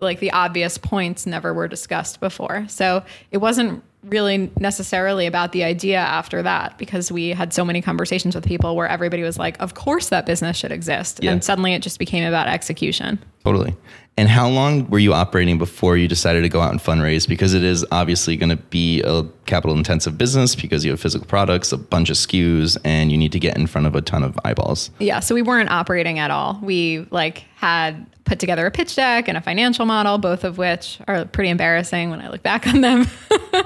like 0.00 0.20
the 0.20 0.32
obvious 0.32 0.78
points 0.78 1.26
never 1.26 1.52
were 1.52 1.68
discussed 1.68 2.20
before. 2.20 2.66
So 2.68 3.04
it 3.30 3.38
wasn't 3.38 3.82
really 4.04 4.50
necessarily 4.58 5.26
about 5.26 5.52
the 5.52 5.64
idea 5.64 5.98
after 5.98 6.42
that 6.42 6.78
because 6.78 7.10
we 7.10 7.30
had 7.30 7.52
so 7.52 7.64
many 7.64 7.80
conversations 7.80 8.34
with 8.34 8.44
people 8.44 8.76
where 8.76 8.88
everybody 8.88 9.22
was 9.22 9.38
like, 9.38 9.60
of 9.60 9.74
course 9.74 10.08
that 10.10 10.26
business 10.26 10.56
should 10.56 10.72
exist. 10.72 11.20
Yeah. 11.22 11.32
And 11.32 11.44
suddenly 11.44 11.74
it 11.74 11.82
just 11.82 11.98
became 11.98 12.24
about 12.24 12.48
execution. 12.48 13.18
Totally. 13.44 13.74
And 14.16 14.28
how 14.28 14.48
long 14.48 14.88
were 14.90 15.00
you 15.00 15.12
operating 15.12 15.58
before 15.58 15.96
you 15.96 16.06
decided 16.06 16.42
to 16.42 16.48
go 16.48 16.60
out 16.60 16.70
and 16.70 16.80
fundraise? 16.80 17.26
Because 17.26 17.52
it 17.52 17.64
is 17.64 17.84
obviously 17.90 18.36
going 18.36 18.50
to 18.50 18.56
be 18.56 19.02
a 19.02 19.24
capital 19.46 19.76
intensive 19.76 20.16
business 20.16 20.54
because 20.54 20.84
you 20.84 20.92
have 20.92 21.00
physical 21.00 21.26
products, 21.26 21.72
a 21.72 21.76
bunch 21.76 22.10
of 22.10 22.16
SKUs, 22.16 22.76
and 22.84 23.10
you 23.10 23.18
need 23.18 23.32
to 23.32 23.40
get 23.40 23.56
in 23.56 23.66
front 23.66 23.88
of 23.88 23.96
a 23.96 24.00
ton 24.00 24.22
of 24.22 24.38
eyeballs. 24.44 24.90
Yeah. 25.00 25.18
So 25.18 25.34
we 25.34 25.42
weren't 25.42 25.70
operating 25.70 26.20
at 26.20 26.30
all. 26.30 26.60
We 26.62 27.08
like 27.10 27.38
had 27.56 28.06
put 28.24 28.38
together 28.38 28.66
a 28.66 28.70
pitch 28.70 28.94
deck 28.94 29.26
and 29.28 29.36
a 29.36 29.40
financial 29.40 29.84
model, 29.84 30.18
both 30.18 30.44
of 30.44 30.58
which 30.58 30.98
are 31.08 31.24
pretty 31.24 31.50
embarrassing 31.50 32.10
when 32.10 32.20
I 32.20 32.28
look 32.28 32.42
back 32.42 32.68
on 32.68 32.82
them. 32.82 33.06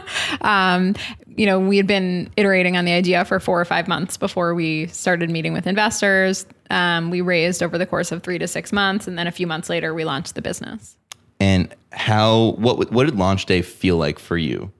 um, 0.40 0.94
you 1.37 1.47
know, 1.47 1.61
we 1.61 1.76
had 1.76 1.87
been 1.87 2.30
iterating 2.37 2.76
on 2.76 2.85
the 2.85 2.92
idea 2.92 3.25
for 3.25 3.38
four 3.38 3.61
or 3.61 3.64
five 3.64 3.88
months 3.88 4.16
before 4.16 4.54
we 4.54 4.87
started 4.88 5.30
meeting 5.30 5.52
with 5.52 5.66
investors. 5.66 6.47
Um, 6.70 7.11
we 7.11 7.20
raised 7.20 7.62
over 7.62 7.78
the 7.78 7.87
course 7.87 8.12
of 8.12 8.23
three 8.23 8.38
to 8.38 8.49
six 8.49 8.73
months, 8.73 9.06
and 9.06 9.18
then 9.18 9.26
a 9.26 9.32
few 9.32 9.47
months 9.47 9.68
later, 9.68 9.94
we 9.94 10.04
launched 10.04 10.35
the 10.35 10.42
business. 10.42 10.97
And 11.40 11.75
how 11.92 12.56
what 12.58 12.90
what 12.90 13.04
did 13.04 13.16
launch 13.16 13.47
day 13.47 13.62
feel 13.62 13.97
like 13.97 14.18
for 14.18 14.37
you? 14.37 14.73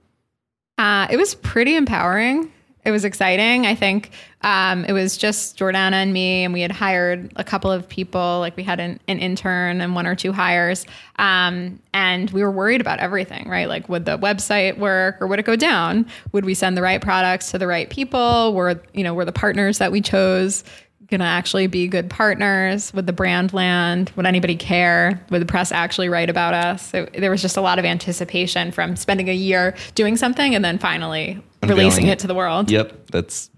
Uh, 0.77 1.07
it 1.09 1.17
was 1.17 1.35
pretty 1.35 1.75
empowering. 1.75 2.51
It 2.85 2.91
was 2.91 3.03
exciting. 3.03 3.65
I 3.65 3.75
think 3.75 4.11
um, 4.41 4.85
it 4.85 4.93
was 4.93 5.17
just 5.17 5.57
Jordana 5.57 5.93
and 5.93 6.13
me, 6.13 6.45
and 6.45 6.53
we 6.53 6.61
had 6.61 6.71
hired 6.71 7.31
a 7.35 7.43
couple 7.43 7.71
of 7.71 7.87
people. 7.89 8.39
Like 8.39 8.55
we 8.55 8.63
had 8.63 8.79
an, 8.79 8.99
an 9.07 9.19
intern 9.19 9.81
and 9.81 9.95
one 9.95 10.07
or 10.07 10.15
two 10.15 10.31
hires, 10.31 10.85
um, 11.17 11.79
and 11.93 12.29
we 12.31 12.41
were 12.41 12.51
worried 12.51 12.79
about 12.79 12.99
everything. 12.99 13.49
Right, 13.49 13.67
like 13.67 13.89
would 13.89 14.05
the 14.05 14.17
website 14.17 14.77
work 14.77 15.21
or 15.21 15.27
would 15.27 15.39
it 15.39 15.45
go 15.45 15.55
down? 15.55 16.05
Would 16.31 16.45
we 16.45 16.53
send 16.53 16.77
the 16.77 16.81
right 16.81 17.01
products 17.01 17.51
to 17.51 17.57
the 17.57 17.67
right 17.67 17.89
people? 17.89 18.53
Were 18.53 18.81
you 18.93 19.03
know 19.03 19.13
were 19.13 19.25
the 19.25 19.33
partners 19.33 19.77
that 19.79 19.91
we 19.91 19.99
chose 20.01 20.63
going 21.09 21.19
to 21.19 21.25
actually 21.25 21.67
be 21.67 21.87
good 21.87 22.09
partners? 22.09 22.93
Would 22.93 23.07
the 23.07 23.13
brand 23.13 23.53
land? 23.53 24.11
Would 24.15 24.25
anybody 24.25 24.55
care? 24.55 25.23
Would 25.29 25.41
the 25.41 25.45
press 25.45 25.71
actually 25.71 26.09
write 26.09 26.29
about 26.29 26.53
us? 26.53 26.89
So 26.89 27.07
there 27.17 27.31
was 27.31 27.41
just 27.41 27.57
a 27.57 27.61
lot 27.61 27.79
of 27.79 27.85
anticipation 27.85 28.71
from 28.71 28.95
spending 28.95 29.29
a 29.29 29.33
year 29.33 29.75
doing 29.95 30.17
something 30.17 30.55
and 30.55 30.63
then 30.63 30.77
finally 30.77 31.41
Unveiling 31.61 31.79
releasing 31.85 32.07
it. 32.07 32.13
it 32.13 32.19
to 32.19 32.27
the 32.27 32.35
world. 32.35 32.69
Yep, 32.69 33.07
that's 33.11 33.49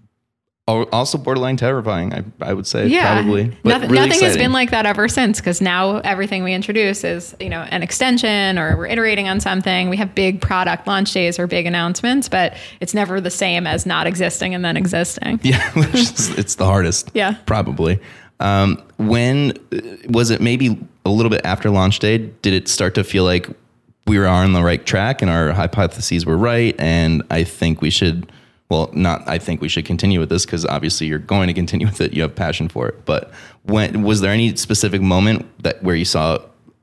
also 0.68 1.18
borderline 1.18 1.56
terrifying. 1.56 2.14
I, 2.14 2.24
I 2.40 2.54
would 2.54 2.66
say 2.66 2.86
Yeah, 2.86 3.14
probably. 3.14 3.48
But 3.62 3.68
nothing, 3.68 3.90
really 3.90 4.08
nothing 4.08 4.22
has 4.24 4.36
been 4.36 4.52
like 4.52 4.70
that 4.70 4.86
ever 4.86 5.08
since. 5.08 5.40
Because 5.40 5.60
now 5.60 5.98
everything 5.98 6.44
we 6.44 6.54
introduce 6.54 7.02
is, 7.04 7.34
you 7.40 7.48
know, 7.48 7.62
an 7.62 7.82
extension 7.82 8.58
or 8.58 8.76
we're 8.76 8.86
iterating 8.86 9.28
on 9.28 9.40
something. 9.40 9.88
We 9.88 9.96
have 9.96 10.14
big 10.14 10.40
product 10.40 10.86
launch 10.86 11.12
days 11.12 11.38
or 11.38 11.46
big 11.46 11.66
announcements, 11.66 12.28
but 12.28 12.56
it's 12.80 12.94
never 12.94 13.20
the 13.20 13.30
same 13.30 13.66
as 13.66 13.86
not 13.86 14.06
existing 14.06 14.54
and 14.54 14.64
then 14.64 14.76
existing. 14.76 15.40
Yeah, 15.52 15.70
which 15.72 15.94
is, 15.94 16.28
it's 16.38 16.54
the 16.54 16.64
hardest. 16.64 17.10
Yeah. 17.14 17.34
probably. 17.46 18.00
Um, 18.38 18.80
when 18.96 19.52
uh, 19.72 19.80
was 20.08 20.30
it? 20.30 20.40
Maybe 20.40 20.78
a 21.04 21.10
little 21.10 21.30
bit 21.30 21.40
after 21.44 21.68
launch 21.70 21.98
day. 21.98 22.18
Did 22.18 22.54
it 22.54 22.68
start 22.68 22.94
to 22.94 23.04
feel 23.04 23.24
like 23.24 23.48
we 24.06 24.18
were 24.18 24.26
on 24.26 24.52
the 24.52 24.62
right 24.62 24.84
track 24.84 25.20
and 25.20 25.30
our 25.30 25.52
hypotheses 25.52 26.24
were 26.24 26.36
right? 26.38 26.74
And 26.78 27.22
I 27.30 27.44
think 27.44 27.80
we 27.82 27.90
should. 27.90 28.30
Well, 28.72 28.88
not. 28.94 29.28
I 29.28 29.36
think 29.36 29.60
we 29.60 29.68
should 29.68 29.84
continue 29.84 30.18
with 30.18 30.30
this 30.30 30.46
because 30.46 30.64
obviously 30.64 31.06
you're 31.06 31.18
going 31.18 31.46
to 31.48 31.52
continue 31.52 31.86
with 31.86 32.00
it. 32.00 32.14
You 32.14 32.22
have 32.22 32.34
passion 32.34 32.70
for 32.70 32.88
it. 32.88 33.04
But 33.04 33.30
when 33.64 34.02
was 34.02 34.22
there 34.22 34.32
any 34.32 34.56
specific 34.56 35.02
moment 35.02 35.44
that 35.62 35.82
where 35.82 35.94
you 35.94 36.06
saw 36.06 36.38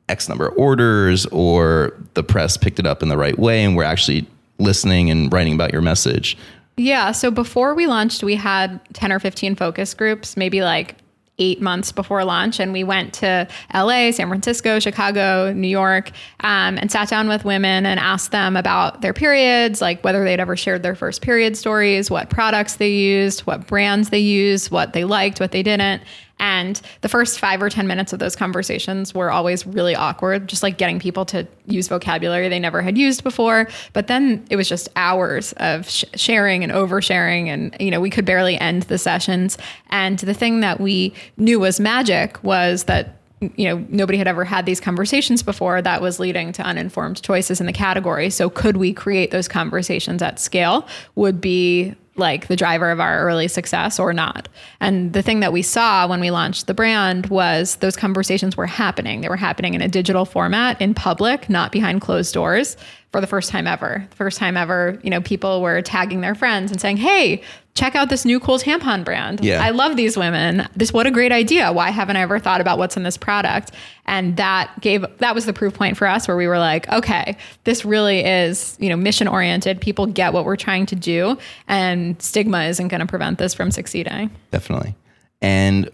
X 0.08 0.29
number 0.29 0.50
of 0.50 0.55
orders 0.55 1.25
or 1.31 2.00
the 2.13 2.22
press 2.22 2.58
picked 2.58 2.77
it 2.77 2.86
up 2.86 3.01
in 3.01 3.10
the 3.10 3.17
right 3.17 3.39
way 3.39 3.63
and 3.63 3.75
we're 3.75 3.86
actually 3.86 4.27
listening 4.60 5.10
and 5.10 5.34
writing 5.34 5.55
about 5.55 5.74
your 5.74 5.81
message? 5.81 6.38
Yeah. 6.77 7.12
So 7.12 7.31
before 7.31 7.74
we 7.74 7.88
launched, 7.88 8.22
we 8.22 8.36
had 8.36 8.79
10 8.93 9.12
or 9.12 9.17
15 9.17 9.55
focus 9.55 9.96
groups, 9.96 10.38
maybe 10.38 10.62
like 10.62 10.93
eight 11.39 11.62
months 11.62 11.91
before 11.91 12.24
launch. 12.24 12.60
And 12.60 12.72
we 12.74 12.84
went 12.84 13.13
to 13.15 13.48
LA, 13.74 14.12
San 14.12 14.27
Francisco, 14.27 14.79
Chicago, 14.79 15.51
New 15.53 15.67
York, 15.67 16.12
um, 16.41 16.77
and 16.77 16.91
sat 16.91 17.10
down 17.10 17.27
with 17.27 17.46
women 17.46 17.86
and 17.86 18.00
asked 18.00 18.31
them 18.31 18.55
about 18.55 19.01
their 19.01 19.13
periods, 19.13 19.81
like 19.81 20.03
whether 20.03 20.24
they'd 20.24 20.39
ever 20.39 20.55
shared 20.55 20.84
their 20.84 20.96
first 20.96 21.22
period 21.22 21.58
stories, 21.58 22.12
what 22.12 22.29
products 22.29 22.75
they 22.75 22.91
used, 22.91 23.41
what 23.41 23.65
brands 23.67 24.10
they 24.10 24.19
used, 24.19 24.72
what 24.72 24.93
they 24.93 25.03
liked, 25.03 25.39
what 25.39 25.51
they 25.51 25.63
didn't. 25.63 26.03
And 26.39 26.79
the 27.01 27.10
first 27.10 27.39
five 27.39 27.62
or 27.62 27.69
10 27.69 27.88
minutes 27.88 28.13
of 28.13 28.19
those 28.19 28.36
conversations 28.36 29.13
were 29.13 29.31
always 29.31 29.67
really 29.67 29.96
awkward, 29.96 30.48
just 30.48 30.63
like 30.63 30.77
getting 30.77 31.00
people 31.00 31.25
to 31.25 31.48
use 31.65 31.88
vocabulary 31.88 32.50
they 32.50 32.60
never 32.60 32.81
had 32.81 32.98
used 32.98 33.24
before. 33.24 33.67
But 33.93 34.08
then 34.08 34.46
it 34.50 34.55
was 34.55 34.69
just 34.69 34.89
hours 34.96 35.53
of 35.58 35.89
sh- 35.89 36.05
sharing 36.15 36.63
and 36.63 36.72
oversharing. 36.72 37.48
And, 37.48 37.75
you 37.79 37.91
know, 37.91 38.00
we 38.00 38.10
could 38.10 38.25
barely 38.25 38.58
end 38.58 38.84
the 38.84 38.98
sessions. 38.98 39.58
And 39.89 40.19
the 40.19 40.34
thing 40.34 40.62
that 40.62 40.79
we 40.79 41.13
knew 41.38 41.60
was 41.60 41.79
magic 41.79 42.43
was 42.43 42.86
that 42.86 43.19
you 43.41 43.65
know 43.65 43.86
nobody 43.89 44.17
had 44.17 44.27
ever 44.27 44.43
had 44.43 44.65
these 44.65 44.79
conversations 44.79 45.43
before 45.43 45.81
that 45.81 46.01
was 46.01 46.19
leading 46.19 46.51
to 46.53 46.62
uninformed 46.63 47.22
choices 47.22 47.60
in 47.60 47.65
the 47.65 47.74
category. 47.74 48.29
So 48.29 48.50
could 48.50 48.77
we 48.77 48.93
create 48.93 49.31
those 49.31 49.48
conversations 49.48 50.22
at 50.22 50.39
scale 50.39 50.88
would 51.15 51.39
be 51.39 51.96
like 52.19 52.48
the 52.48 52.55
driver 52.55 52.91
of 52.91 53.00
our 53.00 53.22
early 53.22 53.48
success 53.48 53.98
or 53.98 54.13
not. 54.13 54.50
And 54.81 55.13
the 55.13 55.22
thing 55.22 55.39
that 55.39 55.53
we 55.53 55.62
saw 55.62 56.05
when 56.05 56.19
we 56.19 56.31
launched 56.31 56.67
the 56.67 56.74
brand 56.74 57.27
was 57.27 57.77
those 57.77 57.96
conversations 57.96 58.58
were 58.58 58.67
happening. 58.67 59.22
They 59.22 59.29
were 59.29 59.38
happening 59.38 59.74
in 59.74 59.81
a 59.81 59.88
digital 59.88 60.25
format 60.25 60.79
in 60.81 60.93
public 60.93 61.50
not 61.50 61.72
behind 61.72 62.01
closed 62.01 62.34
doors 62.34 62.77
for 63.12 63.22
the 63.22 63.27
first 63.27 63.50
time 63.50 63.65
ever. 63.65 64.05
The 64.10 64.15
first 64.15 64.38
time 64.38 64.58
ever 64.58 65.00
you 65.01 65.10
know 65.10 65.22
people 65.22 65.62
were 65.62 65.81
tagging 65.81 66.22
their 66.22 66.36
friends 66.36 66.72
and 66.72 66.79
saying 66.79 66.98
hey 66.98 67.41
check 67.79 67.95
out 67.95 68.09
this 68.09 68.25
new 68.25 68.39
cool 68.39 68.59
tampon 68.59 69.03
brand 69.05 69.43
Yeah. 69.43 69.63
i 69.63 69.69
love 69.69 69.95
these 69.95 70.17
women. 70.17 70.67
This 70.75 70.91
what 70.91 71.07
a 71.07 71.12
great 71.12 71.31
idea. 71.31 71.71
Why 71.71 71.89
haven't 71.89 72.17
I 72.17 72.21
ever 72.21 72.39
thought 72.39 72.62
about 72.62 72.77
what's 72.77 72.98
in 72.98 73.03
this 73.03 73.17
product? 73.17 73.71
And 74.05 74.38
that 74.38 74.71
gave 74.81 75.05
that 75.19 75.33
was 75.36 75.45
the 75.45 75.53
proof 75.53 75.74
point 75.74 75.98
for 75.98 76.07
us 76.07 76.27
where 76.27 76.36
we 76.38 76.48
were 76.48 76.59
like, 76.59 76.89
okay, 76.89 77.38
this 77.63 77.86
really 77.86 78.24
is, 78.25 78.75
you 78.79 78.89
know, 78.89 78.98
mission 78.98 79.27
oriented. 79.27 79.79
People 79.81 80.05
get 80.07 80.33
what 80.33 80.45
we're 80.45 80.55
trying 80.55 80.86
to 80.88 80.95
do 80.95 81.38
and 81.67 82.21
stigma 82.21 82.63
isn't 82.63 82.88
going 82.89 83.01
to 83.01 83.07
prevent 83.07 83.38
this 83.38 83.53
from 83.53 83.71
succeeding. 83.71 84.29
Definitely. 84.51 84.95
And 85.41 85.89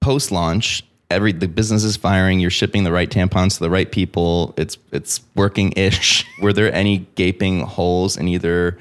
post 0.00 0.30
launch, 0.32 0.84
every 1.10 1.32
the 1.32 1.48
business 1.48 1.84
is 1.84 1.96
firing. 1.96 2.40
You're 2.40 2.50
shipping 2.50 2.84
the 2.84 2.92
right 2.92 3.10
tampons 3.10 3.54
to 3.54 3.60
the 3.60 3.70
right 3.70 3.90
people. 3.90 4.54
It's 4.56 4.78
it's 4.92 5.20
working 5.34 5.72
ish. 5.76 6.24
Were 6.42 6.52
there 6.52 6.72
any 6.72 7.06
gaping 7.16 7.60
holes 7.62 8.16
in 8.16 8.28
either 8.28 8.78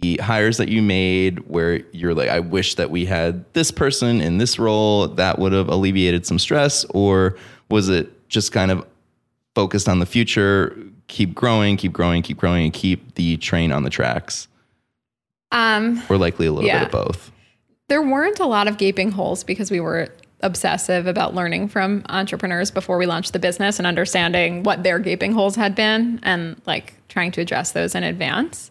the 0.00 0.16
hires 0.18 0.56
that 0.56 0.68
you 0.68 0.80
made 0.82 1.40
where 1.48 1.80
you're 1.92 2.14
like, 2.14 2.28
I 2.30 2.40
wish 2.40 2.76
that 2.76 2.90
we 2.90 3.04
had 3.04 3.44
this 3.52 3.70
person 3.70 4.20
in 4.20 4.38
this 4.38 4.58
role 4.58 5.08
that 5.08 5.38
would 5.38 5.52
have 5.52 5.68
alleviated 5.68 6.24
some 6.26 6.38
stress, 6.38 6.84
or 6.90 7.36
was 7.68 7.88
it 7.88 8.28
just 8.28 8.52
kind 8.52 8.70
of 8.70 8.86
focused 9.54 9.88
on 9.88 9.98
the 9.98 10.06
future, 10.06 10.76
keep 11.08 11.34
growing, 11.34 11.76
keep 11.76 11.92
growing, 11.92 12.22
keep 12.22 12.38
growing, 12.38 12.64
and 12.64 12.72
keep 12.72 13.14
the 13.16 13.36
train 13.36 13.72
on 13.72 13.82
the 13.82 13.90
tracks? 13.90 14.48
Um, 15.52 16.02
Or 16.08 16.16
likely 16.16 16.46
a 16.46 16.52
little 16.52 16.66
Yeah. 16.68 16.78
bit 16.84 16.86
of 16.94 17.06
both. 17.06 17.30
there 17.88 18.00
weren't 18.02 18.38
a 18.38 18.46
lot 18.46 18.68
of 18.68 18.78
gaping 18.78 19.10
holes 19.10 19.42
because 19.42 19.68
we 19.68 19.80
were 19.80 20.08
obsessive 20.42 21.08
about 21.08 21.34
learning 21.34 21.66
from 21.66 22.04
entrepreneurs 22.08 22.70
before 22.70 22.96
we 22.96 23.04
launched 23.04 23.32
the 23.32 23.38
business 23.40 23.78
and 23.78 23.86
understanding 23.86 24.62
what 24.62 24.84
their 24.84 25.00
gaping 25.00 25.32
holes 25.32 25.56
had 25.56 25.74
been 25.74 26.20
and 26.22 26.58
like 26.66 26.94
trying 27.08 27.32
to 27.32 27.40
address 27.40 27.72
those 27.72 27.96
in 27.96 28.04
advance. 28.04 28.70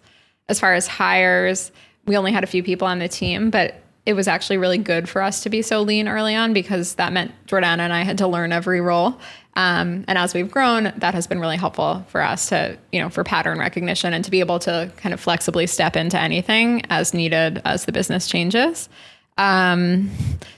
As 0.50 0.60
far 0.60 0.74
as 0.74 0.88
hires, 0.88 1.72
we 2.06 2.18
only 2.18 2.32
had 2.32 2.44
a 2.44 2.48
few 2.48 2.63
people 2.63 2.88
on 2.88 3.00
the 3.00 3.08
team, 3.08 3.50
but 3.50 3.75
it 4.06 4.13
was 4.13 4.27
actually 4.27 4.58
really 4.58 4.79
good 4.79 5.08
for 5.08 5.22
us 5.22 5.44
to 5.44 5.50
be 5.50 5.62
so 5.62 5.82
lean 5.82 6.08
early 6.08 6.36
on 6.36 6.51
because 6.51 6.96
that 6.96 7.13
meant 7.13 7.32
Jordana 7.46 7.79
and 7.79 7.94
I 7.94 8.01
had 8.01 8.18
to 8.18 8.27
learn 8.27 8.51
every 8.51 8.82
role. 8.82 9.20
Um, 9.56 10.06
and 10.08 10.18
as 10.18 10.34
we've 10.34 10.50
grown, 10.50 10.91
that 10.98 11.13
has 11.13 11.27
been 11.27 11.39
really 11.39 11.58
helpful 11.58 12.06
for 12.08 12.22
us 12.22 12.50
to, 12.50 12.77
you 12.91 13.00
know, 13.00 13.10
for 13.10 13.24
pattern 13.24 13.60
recognition 13.60 14.13
and 14.13 14.25
to 14.25 14.32
be 14.32 14.39
able 14.39 14.58
to 14.60 14.91
kind 14.98 15.13
of 15.13 15.20
flexibly 15.20 15.68
step 15.68 15.96
into 15.96 16.20
anything 16.20 16.82
as 16.89 17.13
needed 17.13 17.62
as 17.65 17.86
the 17.86 17.91
business 17.91 18.27
changes. 18.27 18.89
Um, 19.38 20.10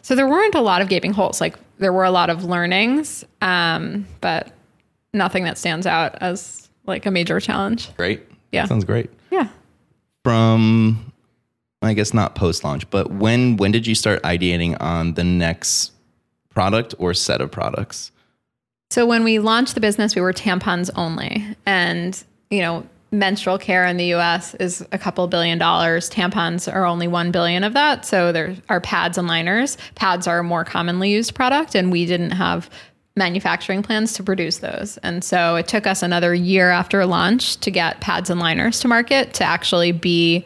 so 0.02 0.16
there 0.16 0.28
weren't 0.28 0.56
a 0.56 0.62
lot 0.62 0.82
of 0.82 0.88
gaping 0.88 1.14
holes. 1.14 1.42
Like 1.42 1.58
there 1.78 1.92
were 1.92 2.06
a 2.06 2.12
lot 2.12 2.30
of 2.30 2.46
learnings, 2.46 3.26
um, 3.42 4.08
but 4.22 4.52
nothing 5.14 5.44
that 5.44 5.58
stands 5.58 5.86
out 5.86 6.16
as 6.22 6.70
like 6.86 7.06
a 7.06 7.12
major 7.12 7.40
challenge. 7.40 7.96
Great. 7.98 8.22
Yeah. 8.52 8.66
Sounds 8.66 8.86
great. 8.86 9.10
From 10.24 11.12
I 11.82 11.94
guess 11.94 12.14
not 12.14 12.36
post 12.36 12.64
launch, 12.64 12.90
but 12.90 13.12
when 13.12 13.58
when 13.58 13.72
did 13.72 13.88
you 13.88 13.96
start 13.96 14.22
ideating 14.24 14.78
on 14.80 15.16
the 15.16 15.24
next 15.24 15.92
product 16.50 16.94
or 17.00 17.14
set 17.14 17.42
of 17.42 17.52
products? 17.52 18.12
So 18.92 19.06
when 19.06 19.24
we 19.24 19.40
launched 19.40 19.74
the 19.74 19.80
business, 19.80 20.16
we 20.16 20.22
were 20.22 20.34
tampons 20.34 20.90
only. 20.96 21.46
And, 21.66 22.22
you 22.50 22.60
know, 22.60 22.86
menstrual 23.12 23.58
care 23.58 23.86
in 23.86 23.96
the 23.96 24.14
US 24.14 24.54
is 24.56 24.86
a 24.92 24.98
couple 24.98 25.26
billion 25.28 25.58
dollars. 25.58 26.10
Tampons 26.10 26.72
are 26.72 26.86
only 26.86 27.08
1 27.08 27.32
billion 27.32 27.64
of 27.64 27.74
that. 27.74 28.06
So 28.06 28.34
there 28.34 28.56
are 28.68 28.82
pads 28.82 29.18
and 29.18 29.30
liners. 29.30 29.78
Pads 29.96 30.28
are 30.28 30.40
a 30.40 30.44
more 30.44 30.66
commonly 30.66 31.10
used 31.10 31.34
product 31.36 31.74
and 31.74 31.90
we 31.92 32.06
didn't 32.06 32.32
have 32.32 32.70
manufacturing 33.22 33.84
plans 33.84 34.14
to 34.14 34.24
produce 34.24 34.58
those. 34.58 34.98
And 35.04 35.24
so 35.24 35.56
it 35.56 35.68
took 35.68 35.86
us 35.86 36.02
another 36.02 36.34
year 36.34 36.72
after 36.72 37.06
launch 37.06 37.58
to 37.58 37.70
get 37.70 38.02
pads 38.02 38.32
and 38.32 38.40
liners 38.40 38.80
to 38.80 38.88
market 38.88 39.36
to 39.36 39.44
actually 39.44 39.92
be 39.92 40.44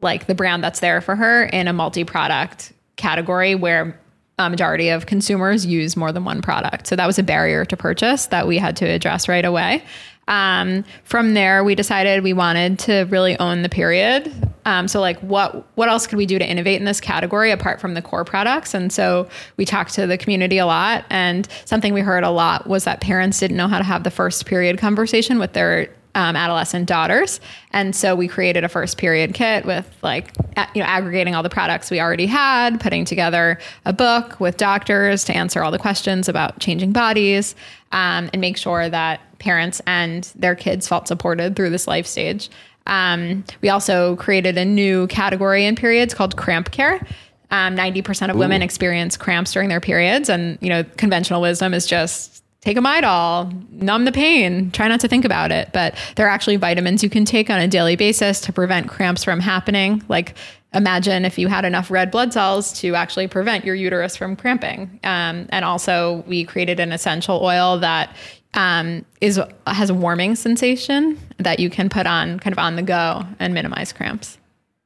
like 0.00 0.26
the 0.26 0.34
brand 0.34 0.64
that's 0.64 0.80
there 0.80 1.02
for 1.02 1.16
her 1.16 1.44
in 1.44 1.68
a 1.68 1.74
multi-product 1.74 2.72
category 2.96 3.54
where 3.54 4.00
a 4.38 4.48
majority 4.48 4.88
of 4.88 5.04
consumers 5.04 5.66
use 5.66 5.98
more 5.98 6.12
than 6.12 6.24
one 6.24 6.40
product. 6.40 6.86
So 6.86 6.96
that 6.96 7.06
was 7.06 7.18
a 7.18 7.22
barrier 7.22 7.66
to 7.66 7.76
purchase 7.76 8.26
that 8.26 8.46
we 8.46 8.56
had 8.56 8.74
to 8.78 8.86
address 8.86 9.28
right 9.28 9.44
away. 9.44 9.84
Um, 10.28 10.84
from 11.04 11.34
there, 11.34 11.64
we 11.64 11.74
decided 11.74 12.22
we 12.22 12.32
wanted 12.32 12.78
to 12.80 13.04
really 13.10 13.38
own 13.38 13.62
the 13.62 13.68
period. 13.68 14.32
Um, 14.66 14.88
so, 14.88 15.00
like, 15.00 15.20
what 15.20 15.66
what 15.76 15.88
else 15.88 16.06
could 16.06 16.16
we 16.16 16.26
do 16.26 16.38
to 16.38 16.46
innovate 16.46 16.78
in 16.78 16.86
this 16.86 17.00
category 17.00 17.50
apart 17.50 17.80
from 17.80 17.94
the 17.94 18.02
core 18.02 18.24
products? 18.24 18.74
And 18.74 18.92
so 18.92 19.28
we 19.56 19.64
talked 19.64 19.94
to 19.94 20.06
the 20.06 20.16
community 20.16 20.58
a 20.58 20.66
lot. 20.66 21.04
And 21.10 21.48
something 21.64 21.92
we 21.92 22.00
heard 22.00 22.24
a 22.24 22.30
lot 22.30 22.66
was 22.66 22.84
that 22.84 23.00
parents 23.00 23.38
didn't 23.38 23.56
know 23.56 23.68
how 23.68 23.78
to 23.78 23.84
have 23.84 24.04
the 24.04 24.10
first 24.10 24.46
period 24.46 24.78
conversation 24.78 25.38
with 25.38 25.52
their 25.52 25.90
um, 26.14 26.36
adolescent 26.36 26.86
daughters. 26.86 27.40
And 27.72 27.94
so 27.94 28.14
we 28.14 28.28
created 28.28 28.64
a 28.64 28.68
first 28.68 28.98
period 28.98 29.34
kit 29.34 29.64
with 29.64 29.88
like, 30.02 30.30
you 30.74 30.80
know, 30.80 30.86
aggregating 30.86 31.34
all 31.34 31.42
the 31.42 31.50
products 31.50 31.90
we 31.90 32.00
already 32.00 32.26
had, 32.26 32.80
putting 32.80 33.04
together 33.04 33.58
a 33.84 33.92
book 33.92 34.38
with 34.38 34.56
doctors 34.56 35.24
to 35.24 35.36
answer 35.36 35.62
all 35.62 35.72
the 35.72 35.78
questions 35.78 36.28
about 36.28 36.60
changing 36.60 36.92
bodies 36.92 37.54
um, 37.92 38.30
and 38.32 38.40
make 38.40 38.56
sure 38.56 38.88
that 38.88 39.20
parents 39.38 39.80
and 39.86 40.24
their 40.34 40.54
kids 40.54 40.88
felt 40.88 41.08
supported 41.08 41.56
through 41.56 41.70
this 41.70 41.86
life 41.86 42.06
stage. 42.06 42.50
Um, 42.86 43.44
we 43.62 43.68
also 43.68 44.16
created 44.16 44.58
a 44.58 44.64
new 44.64 45.06
category 45.06 45.64
in 45.64 45.76
periods 45.76 46.14
called 46.14 46.36
cramp 46.36 46.70
care. 46.70 47.06
Um, 47.50 47.76
90% 47.76 48.30
of 48.30 48.36
women 48.36 48.62
experience 48.62 49.16
cramps 49.16 49.52
during 49.52 49.68
their 49.68 49.80
periods. 49.80 50.28
And, 50.28 50.58
you 50.60 50.68
know, 50.68 50.82
conventional 50.96 51.40
wisdom 51.40 51.72
is 51.72 51.86
just 51.86 52.42
take 52.62 52.76
a 52.76 52.80
Midol, 52.80 53.70
numb 53.70 54.06
the 54.06 54.12
pain, 54.12 54.70
try 54.70 54.88
not 54.88 54.98
to 55.00 55.08
think 55.08 55.24
about 55.24 55.52
it. 55.52 55.70
But 55.72 55.94
there 56.16 56.26
are 56.26 56.30
actually 56.30 56.56
vitamins 56.56 57.02
you 57.02 57.10
can 57.10 57.24
take 57.24 57.50
on 57.50 57.60
a 57.60 57.68
daily 57.68 57.94
basis 57.94 58.40
to 58.42 58.52
prevent 58.52 58.88
cramps 58.88 59.22
from 59.22 59.38
happening. 59.38 60.02
Like, 60.08 60.34
imagine 60.72 61.24
if 61.24 61.38
you 61.38 61.46
had 61.48 61.64
enough 61.64 61.90
red 61.90 62.10
blood 62.10 62.32
cells 62.32 62.72
to 62.80 62.94
actually 62.94 63.28
prevent 63.28 63.64
your 63.64 63.74
uterus 63.74 64.16
from 64.16 64.34
cramping. 64.34 64.98
Um, 65.04 65.46
and 65.50 65.64
also, 65.64 66.24
we 66.26 66.44
created 66.44 66.80
an 66.80 66.90
essential 66.90 67.40
oil 67.42 67.78
that 67.78 68.16
um, 68.54 69.04
is 69.20 69.40
has 69.66 69.90
a 69.90 69.94
warming 69.94 70.36
sensation 70.36 71.18
that 71.38 71.60
you 71.60 71.68
can 71.68 71.88
put 71.88 72.06
on 72.06 72.38
kind 72.38 72.52
of 72.52 72.58
on 72.58 72.76
the 72.76 72.82
go 72.82 73.24
and 73.38 73.52
minimize 73.52 73.92
cramps. 73.92 74.38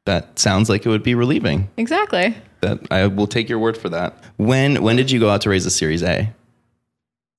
That 0.06 0.38
sounds 0.38 0.70
like 0.70 0.86
it 0.86 0.88
would 0.88 1.02
be 1.02 1.14
relieving. 1.14 1.68
Exactly. 1.76 2.34
That 2.62 2.80
I 2.90 3.06
will 3.06 3.26
take 3.26 3.48
your 3.48 3.58
word 3.58 3.76
for 3.76 3.88
that. 3.90 4.22
When 4.36 4.82
when 4.82 4.96
did 4.96 5.10
you 5.10 5.20
go 5.20 5.28
out 5.28 5.42
to 5.42 5.50
raise 5.50 5.66
a 5.66 5.70
Series 5.70 6.02
A? 6.02 6.32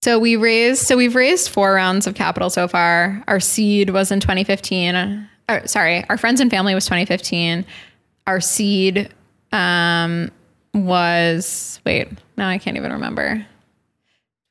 So 0.01 0.17
we 0.17 0.35
raised 0.35 0.85
so 0.85 0.95
we've 0.95 1.15
raised 1.15 1.49
four 1.49 1.73
rounds 1.73 2.07
of 2.07 2.15
capital 2.15 2.49
so 2.49 2.67
far. 2.67 3.23
Our 3.27 3.39
seed 3.39 3.89
was 3.89 4.11
in 4.11 4.19
2015. 4.19 5.27
Or, 5.49 5.65
sorry, 5.65 6.07
our 6.09 6.17
friends 6.17 6.39
and 6.39 6.51
family 6.51 6.75
was 6.75 6.85
2015. 6.85 7.65
Our 8.27 8.39
seed 8.39 9.09
um, 9.51 10.29
was 10.75 11.81
wait, 11.85 12.07
now 12.37 12.47
I 12.47 12.59
can't 12.59 12.77
even 12.77 12.91
remember. 12.93 13.45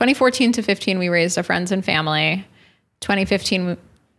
2014 0.00 0.52
to 0.52 0.62
15 0.62 0.98
we 0.98 1.08
raised 1.08 1.36
a 1.38 1.42
friends 1.42 1.72
and 1.72 1.84
family. 1.84 2.46
2015 3.00 3.76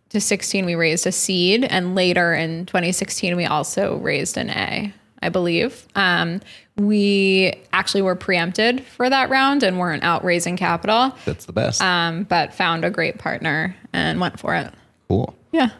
to 0.09 0.19
16 0.19 0.65
we 0.65 0.75
raised 0.75 1.07
a 1.07 1.11
seed 1.11 1.63
and 1.63 1.95
later 1.95 2.33
in 2.33 2.65
2016 2.65 3.37
we 3.37 3.45
also 3.45 3.97
raised 3.97 4.37
an 4.37 4.49
A. 4.49 4.93
I 5.21 5.29
believe. 5.29 5.85
Um, 5.95 6.41
we 6.77 7.53
actually 7.73 8.01
were 8.01 8.15
preempted 8.15 8.85
for 8.85 9.09
that 9.09 9.29
round 9.29 9.63
and 9.63 9.77
weren't 9.77 10.03
out 10.03 10.23
raising 10.23 10.55
capital. 10.55 11.13
That's 11.25 11.45
the 11.45 11.51
best. 11.53 11.81
Um, 11.81 12.23
but 12.23 12.53
found 12.53 12.85
a 12.85 12.89
great 12.89 13.17
partner 13.17 13.75
and 13.91 14.19
went 14.19 14.39
for 14.39 14.55
it. 14.55 14.73
cool. 15.07 15.35
Yeah. 15.51 15.71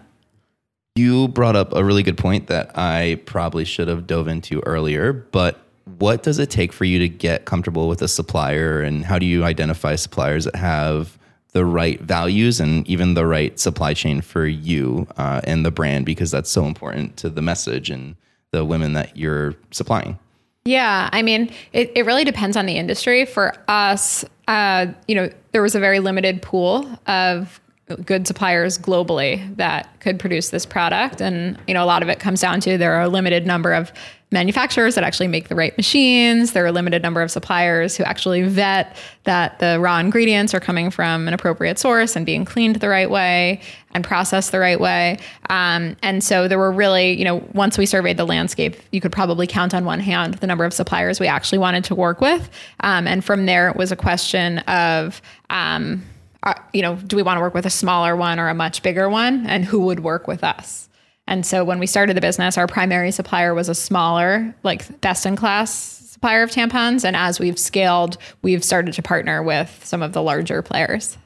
You 0.96 1.30
brought 1.30 1.56
up 1.56 1.74
a 1.74 1.84
really 1.84 2.04
good 2.04 2.18
point 2.18 2.48
that 2.48 2.78
I 2.78 3.22
probably 3.26 3.64
should 3.64 3.88
have 3.88 4.08
dove 4.08 4.28
into 4.28 4.60
earlier, 4.66 5.14
but 5.14 5.58
what 5.98 6.24
does 6.24 6.40
it 6.40 6.50
take 6.50 6.72
for 6.72 6.86
you 6.86 7.00
to 7.00 7.10
get 7.10 7.46
comfortable 7.46 7.88
with 7.88 8.02
a 8.02 8.08
supplier 8.08 8.82
and 8.82 9.06
how 9.06 9.18
do 9.18 9.26
you 9.26 9.44
identify 9.44 9.96
suppliers 9.96 10.46
that 10.46 10.56
have 10.56 11.18
the 11.52 11.66
right 11.66 12.00
values 12.02 12.60
and 12.60 12.88
even 12.88 13.16
the 13.16 13.26
right 13.26 13.60
supply 13.60 13.94
chain 13.94 14.22
for 14.22 14.46
you 14.46 15.08
uh, 15.18 15.42
and 15.46 15.66
the 15.66 15.72
brand 15.72 16.06
because 16.06 16.32
that's 16.32 16.50
so 16.50 16.66
important 16.66 17.18
to 17.18 17.30
the 17.30 17.42
message 17.42 17.90
and 17.90 18.16
the 18.52 18.64
women 18.64 18.94
that 18.94 19.16
you're 19.18 19.56
supplying 19.72 20.18
Yeah, 20.66 21.10
I 21.12 21.22
mean, 21.24 21.52
it, 21.74 21.92
it 21.96 22.06
really 22.06 22.24
depends 22.24 22.56
on 22.56 22.66
the 22.66 22.78
industry. 22.78 23.26
For 23.26 23.56
us, 23.68 24.26
uh, 24.48 24.88
you 25.08 25.16
know, 25.16 25.30
there 25.52 25.62
was 25.62 25.74
a 25.74 25.80
very 25.80 26.00
limited 26.00 26.42
pool 26.42 26.88
of 27.08 27.60
good 27.98 28.28
suppliers 28.28 28.78
globally 28.78 29.56
that 29.56 30.00
could 30.00 30.20
produce 30.20 30.50
this 30.50 30.66
product. 30.66 31.22
And, 31.22 31.58
you 31.68 31.74
know, 31.74 31.84
a 31.84 31.88
lot 31.88 32.04
of 32.04 32.10
it 32.10 32.20
comes 32.20 32.42
down 32.42 32.62
to 32.62 32.78
there 32.78 32.94
are 32.94 33.02
a 33.02 33.10
limited 33.10 33.46
number 33.46 33.74
of 33.74 33.92
manufacturers 34.32 34.94
that 34.94 35.04
actually 35.04 35.28
make 35.28 35.48
the 35.48 35.56
right 35.56 35.76
machines. 35.76 36.54
There 36.54 36.64
are 36.64 36.68
a 36.68 36.72
limited 36.72 37.02
number 37.02 37.22
of 37.24 37.32
suppliers 37.32 37.98
who 37.98 38.04
actually 38.04 38.44
vet 38.44 38.96
that 39.24 39.58
the 39.58 39.80
raw 39.80 39.98
ingredients 39.98 40.54
are 40.54 40.60
coming 40.60 40.92
from 40.92 41.28
an 41.28 41.34
appropriate 41.34 41.80
source 41.80 42.16
and 42.16 42.28
being 42.28 42.46
cleaned 42.46 42.76
the 42.76 42.90
right 42.90 43.10
way 43.10 43.60
and 43.92 44.04
processed 44.04 44.52
the 44.52 44.60
right 44.60 44.80
way. 44.80 45.18
Um, 45.50 45.96
and 46.04 46.24
so 46.24 46.48
there 46.48 46.60
were 46.60 46.72
really, 46.72 47.18
you 47.18 47.26
know, 47.26 47.44
once 47.54 47.76
we 47.76 47.88
surveyed 47.88 48.18
the 48.18 48.26
landscape, 48.26 48.76
you 48.92 49.02
could 49.02 49.12
probably 49.12 49.48
count 49.48 49.74
on 49.74 49.84
one 49.84 50.00
hand 50.00 50.36
the 50.36 50.48
number 50.48 50.64
of 50.64 50.74
suppliers 50.74 51.20
we 51.20 51.26
actually 51.26 51.58
wanted 51.58 51.84
to 51.86 51.96
work 51.96 52.22
with. 52.22 52.52
Um, 52.82 53.08
and 53.08 53.26
from 53.26 53.48
there, 53.48 53.68
it 53.70 53.76
was 53.76 53.92
a 53.92 53.96
question 53.96 54.60
of, 54.60 55.24
um, 55.50 56.04
uh, 56.44 56.54
you 56.74 56.82
know, 56.82 56.96
do 56.96 57.16
we 57.16 57.24
want 57.24 57.38
to 57.38 57.42
work 57.42 57.54
with 57.54 57.66
a 57.66 57.70
smaller 57.70 58.16
one 58.16 58.40
or 58.40 58.48
a 58.50 58.54
much 58.54 58.82
bigger 58.84 59.10
one? 59.10 59.46
And 59.48 59.66
who 59.66 59.80
would 59.82 60.00
work 60.02 60.28
with 60.28 60.44
us? 60.44 60.88
And 61.28 61.46
so 61.46 61.64
when 61.64 61.80
we 61.80 61.86
started 61.86 62.16
the 62.18 62.22
business, 62.22 62.58
our 62.58 62.66
primary 62.68 63.12
supplier 63.12 63.54
was 63.54 63.70
a 63.70 63.76
smaller, 63.76 64.56
like 64.64 65.00
best 65.02 65.26
in 65.26 65.36
class 65.36 65.72
supplier 65.72 66.42
of 66.44 66.50
tampons. 66.50 67.04
And 67.06 67.16
as 67.16 67.40
we've 67.40 67.60
scaled, 67.60 68.18
we've 68.42 68.64
started 68.64 68.94
to 68.96 69.02
partner 69.04 69.44
with 69.44 69.82
some 69.84 70.02
of 70.02 70.14
the 70.14 70.22
larger 70.24 70.62
players. 70.62 71.18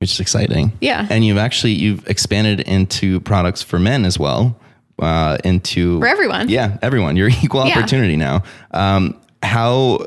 which 0.00 0.12
is 0.12 0.20
exciting 0.20 0.72
Yeah. 0.80 1.06
and 1.10 1.24
you've 1.24 1.38
actually 1.38 1.72
you've 1.72 2.06
expanded 2.08 2.60
into 2.60 3.20
products 3.20 3.62
for 3.62 3.78
men 3.80 4.04
as 4.04 4.18
well 4.18 4.56
uh, 5.00 5.38
into 5.44 5.98
For 6.00 6.06
everyone. 6.06 6.48
yeah 6.50 6.76
everyone 6.82 7.16
you're 7.16 7.30
equal 7.42 7.66
Yeah. 7.66 7.78
opportunity 7.78 8.16
now 8.16 8.42
um, 8.72 9.16
how 9.42 10.06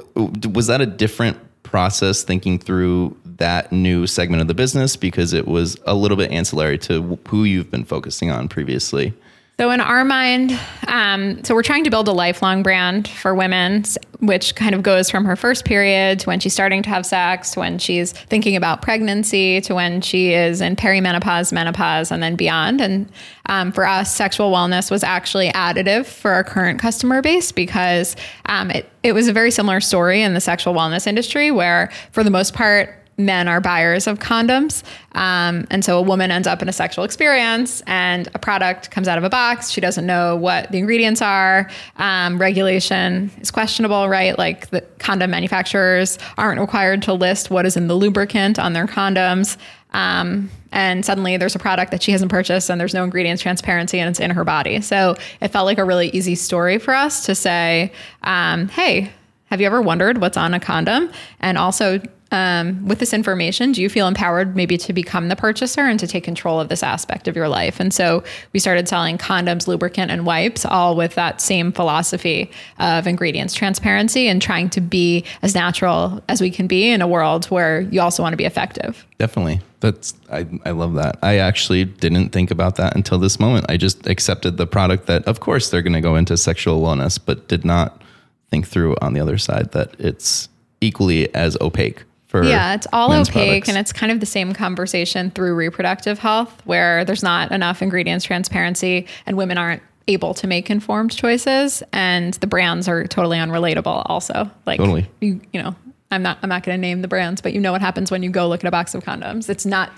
was 0.54 0.68
that 0.68 0.80
a 0.82 0.86
different 0.86 1.38
process 1.64 2.24
thinking 2.24 2.58
through 2.60 3.18
that 3.41 3.71
new 3.71 4.06
segment 4.06 4.39
of 4.39 4.47
the 4.47 4.54
business 4.54 4.95
because 4.95 5.34
it 5.34 5.47
was 5.47 5.75
a 5.88 5.95
little 5.95 6.15
bit 6.15 6.32
ancillary 6.32 6.77
to 6.77 7.17
who 7.27 7.43
you've 7.43 7.71
been 7.71 7.84
focusing 7.84 8.30
on 8.30 8.47
previously 8.47 9.13
So 9.58 9.69
in 9.69 9.80
our 9.80 10.04
mind, 10.04 10.60
um, 10.88 11.43
so 11.43 11.54
we're 11.54 11.62
trying 11.62 11.84
to 11.84 11.91
build 11.91 12.08
a 12.08 12.12
lifelong 12.12 12.63
brand 12.63 13.08
for 13.08 13.36
women, 13.36 13.84
which 14.19 14.56
kind 14.56 14.73
of 14.73 14.82
goes 14.82 15.10
from 15.10 15.25
her 15.25 15.36
first 15.36 15.65
period 15.65 16.19
to 16.21 16.27
when 16.27 16.39
she's 16.39 16.54
starting 16.54 16.82
to 16.82 16.89
have 16.89 17.06
sex, 17.06 17.56
when 17.56 17.77
she's 17.77 18.12
thinking 18.12 18.56
about 18.56 18.82
pregnancy, 18.82 19.62
to 19.62 19.75
when 19.75 20.01
she 20.01 20.34
is 20.34 20.62
in 20.62 20.75
perimenopause, 20.75 21.51
menopause, 21.51 22.12
and 22.12 22.23
then 22.23 22.36
beyond. 22.36 22.82
And 22.82 23.12
um, 23.47 23.71
for 23.71 23.86
us, 23.86 24.15
sexual 24.15 24.51
wellness 24.51 24.89
was 24.89 25.04
actually 25.04 25.49
additive 25.49 26.06
for 26.06 26.32
our 26.32 26.43
current 26.43 26.80
customer 26.80 27.21
base 27.21 27.51
because 27.51 28.15
um, 28.47 28.71
it, 28.71 28.89
it 29.04 29.13
was 29.13 29.27
a 29.27 29.34
very 29.34 29.51
similar 29.51 29.80
story 29.80 30.23
in 30.23 30.34
the 30.34 30.41
sexual 30.41 30.73
wellness 30.73 31.06
industry, 31.06 31.51
where 31.51 31.91
for 32.12 32.23
the 32.23 32.32
most 32.32 32.54
part, 32.56 33.01
men 33.25 33.47
are 33.47 33.62
buyers 33.62 34.07
of 34.07 34.19
condoms. 34.19 34.84
Um, 35.13 35.67
and 35.69 35.84
so 35.84 35.97
a 35.97 36.01
woman 36.01 36.31
ends 36.31 36.47
up 36.47 36.62
in 36.62 36.69
a 36.69 36.73
sexual 36.73 37.03
experience 37.03 37.81
and 37.88 38.29
a 38.34 38.39
product 38.39 38.91
comes 38.91 39.07
out 39.07 39.17
of 39.17 39.23
a 39.23 39.29
box. 39.29 39.69
She 39.69 39.81
doesn't 39.81 40.05
know 40.05 40.36
what 40.36 40.71
the 40.71 40.77
ingredients 40.77 41.21
are. 41.21 41.69
Um, 41.97 42.39
regulation 42.39 43.31
is 43.39 43.51
questionable, 43.51 44.07
right? 44.10 44.38
Like 44.38 44.69
the 44.69 44.81
condom 44.99 45.31
manufacturers 45.31 46.17
aren't 46.38 46.60
required 46.60 47.01
to 47.03 47.13
list 47.13 47.49
what 47.49 47.65
is 47.65 47.75
in 47.75 47.88
the 47.88 47.95
lubricant 47.95 48.57
on 48.57 48.73
their 48.73 48.88
condoms. 48.88 49.57
Um, 49.93 50.49
and 50.71 51.05
suddenly 51.05 51.36
there's 51.36 51.55
a 51.55 51.60
product 51.60 51.91
that 51.91 52.01
she 52.01 52.13
hasn't 52.13 52.31
purchased 52.31 52.69
and 52.69 52.79
there's 52.79 52.93
no 52.93 53.03
ingredients 53.03 53.41
transparency 53.41 53.99
and 53.99 54.10
it's 54.10 54.19
in 54.19 54.31
her 54.31 54.45
body. 54.45 54.79
So 54.81 55.15
it 55.41 55.49
felt 55.49 55.65
like 55.65 55.77
a 55.77 55.84
really 55.84 56.10
easy 56.10 56.36
story 56.36 56.77
for 56.77 56.93
us 56.93 57.25
to 57.25 57.36
say, 57.36 57.91
um, 58.23 58.69
hey, 58.69 59.12
have 59.45 59.60
you 59.60 59.67
ever 59.67 59.81
wondered 59.81 60.19
what's 60.19 60.38
on 60.38 60.53
a 60.53 60.60
condom? 60.62 61.12
And 61.41 61.57
also, 61.57 62.01
um, 62.32 62.88
with 62.88 63.00
this 63.00 63.13
information, 63.13 63.74
do 63.74 63.82
you 63.82 63.89
feel 63.89 64.08
empowered 64.08 64.56
maybe 64.56 64.78
to 64.78 64.94
become 64.94 65.28
the 65.28 65.36
purchaser 65.36 65.82
and 65.82 66.00
to 66.00 66.08
take 66.08 66.24
control 66.24 66.60
of 66.60 66.70
this 66.70 66.82
aspect 66.82 67.28
of 67.28 67.36
your 67.36 67.50
life? 67.50 67.80
And 67.80 67.94
so 67.94 68.24
we 68.54 68.60
started 68.60 68.88
selling 68.88 69.17
condoms, 69.17 69.67
lubricant, 69.67 70.12
and 70.12 70.26
wipes, 70.26 70.65
all 70.65 70.96
with 70.96 71.15
that 71.15 71.41
same 71.41 71.72
philosophy 71.72 72.50
of 72.80 73.06
ingredients 73.06 73.54
transparency 73.54 74.28
and 74.28 74.41
trying 74.41 74.70
to 74.72 74.82
be 74.82 75.26
as 75.41 75.54
natural 75.54 76.24
as 76.30 76.41
we 76.41 76.50
can 76.50 76.67
be 76.67 76.89
in 76.89 77.02
a 77.02 77.08
world 77.08 77.46
where 77.46 77.82
you 77.82 78.00
also 78.00 78.24
want 78.24 78.34
to 78.34 78.38
be 78.38 78.46
effective. 78.46 79.06
Definitely. 79.17 79.60
That's 79.82 80.13
I, 80.32 80.48
I 80.65 80.72
love 80.72 80.94
that. 80.94 81.17
I 81.22 81.38
actually 81.38 81.86
didn't 81.86 82.30
think 82.30 82.52
about 82.52 82.76
that 82.78 82.96
until 82.96 83.17
this 83.17 83.39
moment. 83.39 83.65
I 83.67 83.78
just 83.78 84.08
accepted 84.08 84.58
the 84.58 84.67
product 84.67 85.08
that 85.08 85.26
of 85.26 85.39
course 85.39 85.70
they're 85.70 85.82
going 85.82 85.94
to 85.94 86.02
go 86.02 86.15
into 86.15 86.38
sexual 86.38 86.82
wellness, 86.82 87.20
but 87.24 87.48
did 87.48 87.65
not 87.65 88.02
think 88.50 88.67
through 88.67 88.96
on 89.02 89.13
the 89.13 89.20
other 89.20 89.38
side 89.38 89.72
that 89.72 89.96
it's 90.00 90.50
equally 90.82 91.34
as 91.36 91.58
opaque 91.62 92.04
for 92.32 92.44
Yeah, 92.46 92.74
it's 92.76 92.88
all 92.94 93.12
opaque 93.12 93.32
products. 93.34 93.70
and 93.70 93.78
it's 93.78 93.91
kind 93.91 94.10
of 94.12 94.22
the 94.22 94.26
same 94.26 94.54
conversation 94.54 95.32
through 95.32 95.54
reproductive 95.54 96.17
health 96.17 96.62
where 96.65 97.04
there's 97.04 97.22
not 97.24 97.52
enough 97.52 97.82
ingredients 97.82 98.24
transparency 98.24 99.06
and 99.26 99.36
women 99.36 99.58
aren't 99.58 99.84
able 100.08 100.34
to 100.36 100.48
make 100.48 100.70
informed 100.70 101.12
choices 101.12 101.84
and 101.91 102.36
the 102.36 102.48
brands 102.48 102.88
are 102.88 103.06
totally 103.06 103.38
unrelatable 103.38 104.04
also. 104.06 104.50
Like 104.65 104.80
Totally. 104.80 105.10
you 105.20 105.41
you 105.52 105.62
know, 105.62 105.76
I'm 106.10 106.24
not 106.24 106.38
I'm 106.41 106.48
not 106.50 106.63
going 106.63 106.76
to 106.78 106.82
name 106.82 107.02
the 107.02 107.10
brands, 107.10 107.41
but 107.41 107.52
you 107.54 107.60
know 107.60 107.74
what 107.74 107.82
happens 107.82 108.10
when 108.10 108.24
you 108.24 108.30
go 108.30 108.48
look 108.48 108.63
at 108.63 108.67
a 108.67 108.72
box 108.72 108.96
of 108.96 109.04
condoms. 109.04 109.50
It's 109.50 109.65
not 109.65 109.91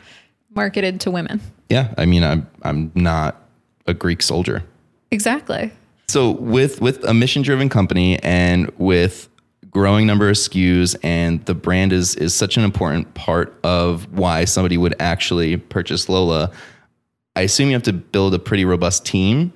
marketed 0.56 1.00
to 1.02 1.12
women. 1.12 1.40
yeah, 1.70 1.94
I 2.00 2.06
mean 2.08 2.24
I'm 2.24 2.48
I'm 2.64 2.92
not 2.96 3.42
a 3.86 3.94
Greek 3.94 4.24
soldier. 4.24 4.64
Exactly. 5.12 5.72
So 6.08 6.32
with 6.32 6.82
with 6.82 7.04
a 7.06 7.14
mission 7.14 7.44
driven 7.44 7.70
company 7.70 8.18
and 8.24 8.72
with 8.80 9.30
growing 9.74 10.06
number 10.06 10.30
of 10.30 10.36
SKUs 10.36 10.96
and 11.04 11.44
the 11.46 11.56
brand 11.56 11.92
is 11.92 12.16
is 12.16 12.34
such 12.34 12.58
an 12.58 12.64
important 12.64 13.14
part 13.16 13.58
of 13.64 14.12
why 14.14 14.46
somebody 14.46 14.78
would 14.78 14.96
actually 15.00 15.58
purchase 15.58 16.08
Lola. 16.08 16.52
I 17.36 17.42
assume 17.42 17.70
you 17.70 17.74
have 17.74 17.84
to 17.84 17.94
build 17.94 18.34
a 18.34 18.40
pretty 18.40 18.64
robust 18.64 19.06
team. 19.06 19.52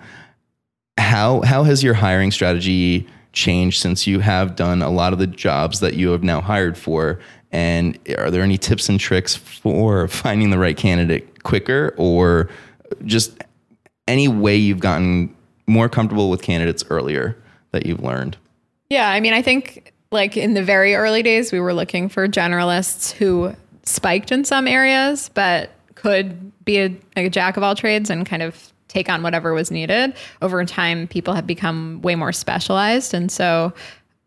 How 0.97 1.41
how 1.41 1.63
has 1.63 1.83
your 1.83 1.93
hiring 1.93 2.31
strategy 2.31 3.07
changed 3.31 3.79
since 3.79 4.07
you 4.07 4.19
have 4.19 4.55
done 4.55 4.81
a 4.81 4.89
lot 4.89 5.13
of 5.13 5.19
the 5.19 5.27
jobs 5.27 5.79
that 5.79 5.93
you 5.93 6.09
have 6.09 6.23
now 6.23 6.41
hired 6.41 6.77
for? 6.77 7.19
And 7.51 7.97
are 8.17 8.31
there 8.31 8.41
any 8.41 8.57
tips 8.57 8.89
and 8.89 8.99
tricks 8.99 9.35
for 9.35 10.07
finding 10.07 10.49
the 10.49 10.57
right 10.57 10.75
candidate 10.75 11.43
quicker 11.43 11.93
or 11.97 12.49
just 13.05 13.43
any 14.07 14.27
way 14.27 14.55
you've 14.55 14.79
gotten 14.79 15.33
more 15.67 15.87
comfortable 15.87 16.29
with 16.29 16.41
candidates 16.41 16.83
earlier 16.89 17.37
that 17.71 17.85
you've 17.85 18.01
learned? 18.01 18.37
Yeah, 18.89 19.09
I 19.09 19.19
mean, 19.19 19.33
I 19.33 19.41
think 19.41 19.93
like 20.11 20.37
in 20.37 20.53
the 20.53 20.63
very 20.63 20.95
early 20.95 21.23
days, 21.23 21.51
we 21.51 21.59
were 21.59 21.73
looking 21.73 22.09
for 22.09 22.27
generalists 22.27 23.11
who 23.11 23.53
spiked 23.83 24.31
in 24.31 24.43
some 24.43 24.67
areas, 24.67 25.29
but 25.33 25.71
could 25.95 26.51
be 26.63 26.79
a, 26.79 26.95
a 27.15 27.29
jack 27.29 27.57
of 27.57 27.63
all 27.63 27.75
trades 27.75 28.09
and 28.09 28.25
kind 28.25 28.43
of 28.43 28.71
take 28.87 29.09
on 29.09 29.21
whatever 29.23 29.53
was 29.53 29.71
needed. 29.71 30.13
Over 30.41 30.63
time, 30.65 31.07
people 31.07 31.33
have 31.33 31.47
become 31.47 32.01
way 32.01 32.15
more 32.15 32.31
specialized. 32.31 33.13
And 33.13 33.31
so 33.31 33.73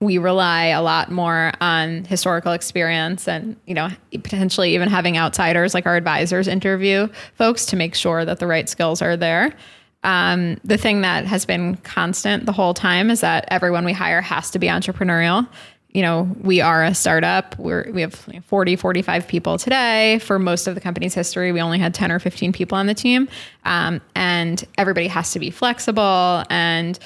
we 0.01 0.17
rely 0.17 0.67
a 0.67 0.83
lot 0.83 1.11
more 1.11 1.53
on 1.61 2.05
historical 2.05 2.53
experience 2.53 3.29
and 3.29 3.55
you 3.67 3.75
know 3.75 3.89
potentially 4.13 4.75
even 4.75 4.89
having 4.89 5.19
outsiders 5.19 5.75
like 5.75 5.85
our 5.85 5.95
advisors 5.95 6.49
interview 6.49 7.07
folks 7.35 7.67
to 7.67 7.77
make 7.77 7.95
sure 7.95 8.25
that 8.25 8.39
the 8.39 8.47
right 8.47 8.69
skills 8.69 9.03
are 9.03 9.15
there 9.15 9.55
um, 10.03 10.59
the 10.65 10.79
thing 10.79 11.03
that 11.03 11.27
has 11.27 11.45
been 11.45 11.77
constant 11.77 12.47
the 12.47 12.53
whole 12.53 12.75
time 12.75 13.11
is 13.11 13.21
that 13.21 13.47
everyone 13.49 13.85
we 13.85 13.93
hire 13.93 14.21
has 14.21 14.51
to 14.53 14.59
be 14.59 14.67
entrepreneurial. 14.67 15.47
You 15.91 16.03
know 16.03 16.37
we 16.41 16.61
are 16.61 16.85
a 16.85 16.95
startup. 16.95 17.59
We're 17.59 17.91
we 17.91 18.01
have 18.03 18.15
40 18.15 18.77
45 18.77 19.27
people 19.27 19.59
today. 19.59 20.21
For 20.21 20.39
most 20.39 20.69
of 20.69 20.77
the 20.77 20.81
company's 20.81 21.15
history 21.15 21.51
we 21.51 21.61
only 21.61 21.79
had 21.79 21.95
10 21.95 22.13
or 22.13 22.21
15 22.21 22.53
people 22.53 22.79
on 22.79 22.87
the 22.87 22.95
team. 22.95 23.29
Um, 23.65 24.01
and 24.15 24.65
everybody 24.79 25.09
has 25.09 25.33
to 25.33 25.41
be 25.41 25.51
flexible 25.51 26.45
and 26.49 26.99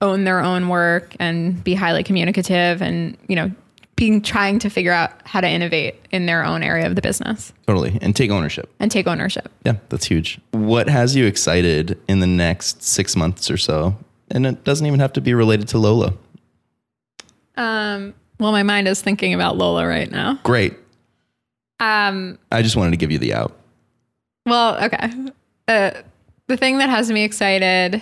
own 0.00 0.24
their 0.24 0.40
own 0.40 0.68
work 0.68 1.14
and 1.20 1.62
be 1.62 1.74
highly 1.74 2.02
communicative 2.02 2.80
and 2.80 3.16
you 3.28 3.36
know 3.36 3.50
being 4.00 4.22
trying 4.22 4.58
to 4.58 4.70
figure 4.70 4.92
out 4.92 5.12
how 5.26 5.40
to 5.42 5.46
innovate 5.48 5.94
in 6.10 6.24
their 6.26 6.42
own 6.44 6.62
area 6.62 6.86
of 6.86 6.94
the 6.96 7.02
business 7.02 7.52
Totally. 7.66 7.98
And 8.00 8.16
take 8.16 8.30
ownership. 8.30 8.68
and 8.80 8.90
take 8.90 9.06
ownership 9.06 9.50
Yeah, 9.64 9.76
that's 9.90 10.06
huge. 10.06 10.40
What 10.52 10.88
has 10.88 11.14
you 11.14 11.26
excited 11.26 12.00
in 12.08 12.20
the 12.20 12.26
next 12.26 12.82
six 12.82 13.14
months 13.14 13.50
or 13.50 13.58
so? 13.58 13.96
And 14.30 14.46
it 14.46 14.64
doesn't 14.64 14.86
even 14.86 15.00
have 15.00 15.12
to 15.14 15.20
be 15.20 15.34
related 15.34 15.68
to 15.68 15.78
Lola. 15.78 16.14
um, 17.56 18.14
well 18.38 18.52
my 18.52 18.62
mind 18.62 18.88
is 18.88 19.02
thinking 19.02 19.34
about 19.34 19.56
lola 19.58 19.86
right 19.86 20.10
now 20.10 20.38
Great. 20.44 20.74
um, 21.78 22.38
I 22.50 22.62
just 22.62 22.76
wanted 22.76 22.92
to 22.92 22.96
give 22.96 23.10
you 23.10 23.18
the 23.18 23.34
out. 23.34 23.56
Well, 24.46 24.82
okay. 24.84 25.10
Uh, 25.68 25.90
the 26.46 26.56
thing 26.56 26.78
that 26.78 26.88
has 26.88 27.10
me 27.12 27.22
excited 27.24 28.00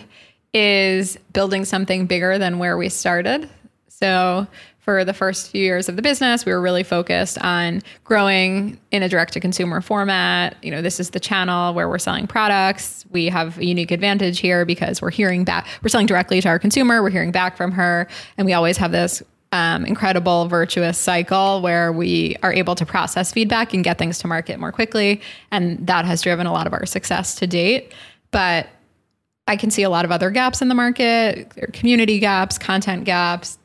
is 0.54 1.18
building 1.32 1.64
something 1.64 2.06
bigger 2.06 2.38
than 2.38 2.58
where 2.58 2.78
we 2.78 2.88
started. 2.88 3.50
So, 3.88 4.46
for 4.88 5.04
the 5.04 5.12
first 5.12 5.50
few 5.50 5.62
years 5.62 5.90
of 5.90 5.96
the 5.96 6.00
business, 6.00 6.46
we 6.46 6.52
were 6.52 6.62
really 6.62 6.82
focused 6.82 7.36
on 7.42 7.82
growing 8.04 8.80
in 8.90 9.02
a 9.02 9.08
direct 9.10 9.34
to 9.34 9.38
consumer 9.38 9.82
format. 9.82 10.56
You 10.62 10.70
know, 10.70 10.80
this 10.80 10.98
is 10.98 11.10
the 11.10 11.20
channel 11.20 11.74
where 11.74 11.90
we're 11.90 11.98
selling 11.98 12.26
products. 12.26 13.04
We 13.10 13.26
have 13.26 13.58
a 13.58 13.66
unique 13.66 13.90
advantage 13.90 14.38
here 14.38 14.64
because 14.64 15.02
we're 15.02 15.10
hearing 15.10 15.44
back, 15.44 15.66
we're 15.82 15.90
selling 15.90 16.06
directly 16.06 16.40
to 16.40 16.48
our 16.48 16.58
consumer, 16.58 17.02
we're 17.02 17.10
hearing 17.10 17.32
back 17.32 17.54
from 17.54 17.70
her, 17.72 18.08
and 18.38 18.46
we 18.46 18.54
always 18.54 18.78
have 18.78 18.90
this 18.90 19.22
um, 19.52 19.84
incredible 19.84 20.48
virtuous 20.48 20.96
cycle 20.96 21.60
where 21.60 21.92
we 21.92 22.36
are 22.42 22.54
able 22.54 22.74
to 22.74 22.86
process 22.86 23.30
feedback 23.30 23.74
and 23.74 23.84
get 23.84 23.98
things 23.98 24.18
to 24.20 24.26
market 24.26 24.58
more 24.58 24.72
quickly. 24.72 25.20
And 25.50 25.86
that 25.86 26.06
has 26.06 26.22
driven 26.22 26.46
a 26.46 26.52
lot 26.54 26.66
of 26.66 26.72
our 26.72 26.86
success 26.86 27.34
to 27.34 27.46
date. 27.46 27.92
But 28.30 28.68
I 29.46 29.56
can 29.56 29.70
see 29.70 29.82
a 29.82 29.90
lot 29.90 30.06
of 30.06 30.12
other 30.12 30.30
gaps 30.30 30.62
in 30.62 30.68
the 30.68 30.74
market 30.74 31.72
community 31.74 32.18
gaps, 32.20 32.56
content 32.56 33.04
gaps, 33.04 33.58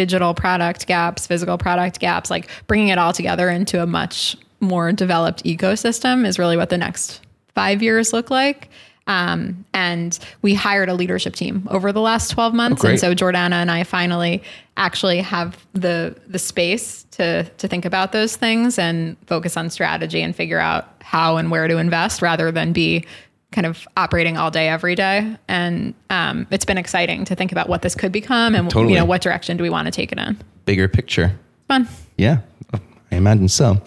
digital 0.00 0.32
product 0.32 0.86
gaps, 0.86 1.26
physical 1.26 1.58
product 1.58 2.00
gaps. 2.00 2.30
Like 2.30 2.48
bringing 2.66 2.88
it 2.88 2.96
all 2.96 3.12
together 3.12 3.50
into 3.50 3.82
a 3.82 3.86
much 3.86 4.34
more 4.58 4.92
developed 4.92 5.44
ecosystem 5.44 6.26
is 6.26 6.38
really 6.38 6.56
what 6.56 6.70
the 6.70 6.78
next 6.78 7.20
five 7.54 7.82
years 7.82 8.14
look 8.14 8.30
like. 8.30 8.70
Um, 9.06 9.66
and 9.74 10.18
we 10.40 10.54
hired 10.54 10.88
a 10.88 10.94
leadership 10.94 11.34
team 11.34 11.68
over 11.70 11.92
the 11.92 12.00
last 12.00 12.30
12 12.30 12.54
months. 12.54 12.80
great. 12.80 12.92
and 12.92 13.00
so 13.00 13.14
Jordana 13.14 13.54
and 13.60 13.70
I 13.70 13.84
finally 13.84 14.42
actually 14.78 15.20
have 15.20 15.66
the 15.74 16.16
the 16.26 16.38
space 16.38 17.04
to 17.10 17.44
to 17.44 17.68
think 17.68 17.84
about 17.84 18.12
those 18.12 18.36
things 18.36 18.78
and 18.78 19.18
focus 19.26 19.58
on 19.58 19.68
strategy 19.68 20.22
and 20.22 20.34
figure 20.34 20.60
out 20.60 20.88
how 21.02 21.36
and 21.36 21.50
where 21.50 21.68
to 21.68 21.76
invest 21.76 22.22
rather 22.22 22.50
than 22.50 22.72
be 22.72 23.04
kind 23.52 23.66
of 23.66 23.86
operating 23.96 24.36
all 24.36 24.50
day 24.50 24.68
every 24.68 24.94
day. 24.94 25.36
And 25.48 25.94
um, 26.08 26.46
it's 26.50 26.64
been 26.64 26.78
exciting 26.78 27.24
to 27.26 27.34
think 27.34 27.52
about 27.52 27.68
what 27.68 27.82
this 27.82 27.94
could 27.94 28.12
become 28.12 28.54
and 28.54 28.70
Totally. 28.70 28.94
you 28.94 28.98
know 28.98 29.04
what 29.04 29.22
direction 29.22 29.56
do 29.56 29.62
we 29.62 29.70
want 29.70 29.86
to 29.86 29.90
take 29.90 30.12
it 30.12 30.18
in. 30.18 30.38
Bigger 30.64 30.88
picture. 30.88 31.32
Fun. 31.68 31.88
Yeah, 32.16 32.38
I 32.72 33.16
imagine 33.16 33.48
so. 33.48 33.80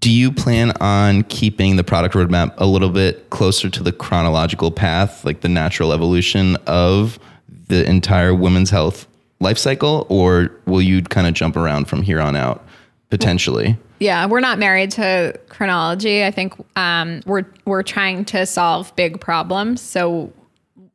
Do 0.00 0.10
you 0.10 0.30
plan 0.30 0.72
on 0.80 1.24
keeping 1.24 1.76
the 1.76 1.84
product 1.84 2.14
roadmap 2.14 2.54
a 2.58 2.66
little 2.66 2.90
bit 2.90 3.28
closer 3.30 3.68
to 3.70 3.82
the 3.82 3.92
chronological 3.92 4.70
path, 4.70 5.24
like 5.24 5.40
the 5.40 5.48
natural 5.48 5.92
evolution 5.92 6.56
of 6.66 7.18
the 7.68 7.84
entire 7.88 8.34
women's 8.34 8.70
health 8.70 9.08
life 9.40 9.58
cycle, 9.58 10.06
or 10.08 10.50
will 10.66 10.82
you 10.82 11.02
kind 11.02 11.26
of 11.26 11.34
jump 11.34 11.56
around 11.56 11.86
from 11.86 12.02
here 12.02 12.20
on 12.20 12.36
out 12.36 12.64
potentially? 13.10 13.76
Yeah, 13.98 14.26
we're 14.26 14.40
not 14.40 14.58
married 14.58 14.90
to 14.92 15.38
chronology. 15.48 16.24
I 16.24 16.30
think 16.30 16.54
um, 16.76 17.22
we're 17.26 17.46
we're 17.64 17.82
trying 17.82 18.24
to 18.26 18.46
solve 18.46 18.94
big 18.96 19.20
problems. 19.20 19.80
So, 19.80 20.32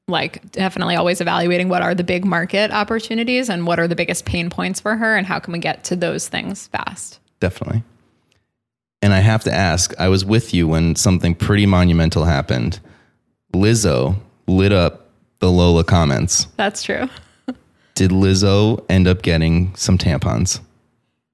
like, 0.07 0.51
definitely 0.51 0.95
always 0.95 1.21
evaluating 1.21 1.69
what 1.69 1.81
are 1.81 1.95
the 1.95 2.03
big 2.03 2.25
market 2.25 2.71
opportunities 2.71 3.49
and 3.49 3.65
what 3.65 3.79
are 3.79 3.87
the 3.87 3.95
biggest 3.95 4.25
pain 4.25 4.49
points 4.49 4.79
for 4.79 4.95
her, 4.95 5.15
and 5.15 5.25
how 5.25 5.39
can 5.39 5.51
we 5.53 5.59
get 5.59 5.83
to 5.85 5.95
those 5.95 6.27
things 6.27 6.67
fast. 6.67 7.19
Definitely. 7.39 7.83
And 9.01 9.13
I 9.13 9.19
have 9.19 9.43
to 9.45 9.53
ask, 9.53 9.99
I 9.99 10.09
was 10.09 10.23
with 10.23 10.53
you 10.53 10.67
when 10.67 10.95
something 10.95 11.33
pretty 11.33 11.65
monumental 11.65 12.25
happened. 12.25 12.79
Lizzo 13.53 14.15
lit 14.47 14.71
up 14.71 15.09
the 15.39 15.51
Lola 15.51 15.83
comments. 15.83 16.45
That's 16.55 16.83
true. 16.83 17.09
Did 17.95 18.11
Lizzo 18.11 18.85
end 18.89 19.07
up 19.07 19.23
getting 19.23 19.75
some 19.75 19.97
tampons? 19.97 20.59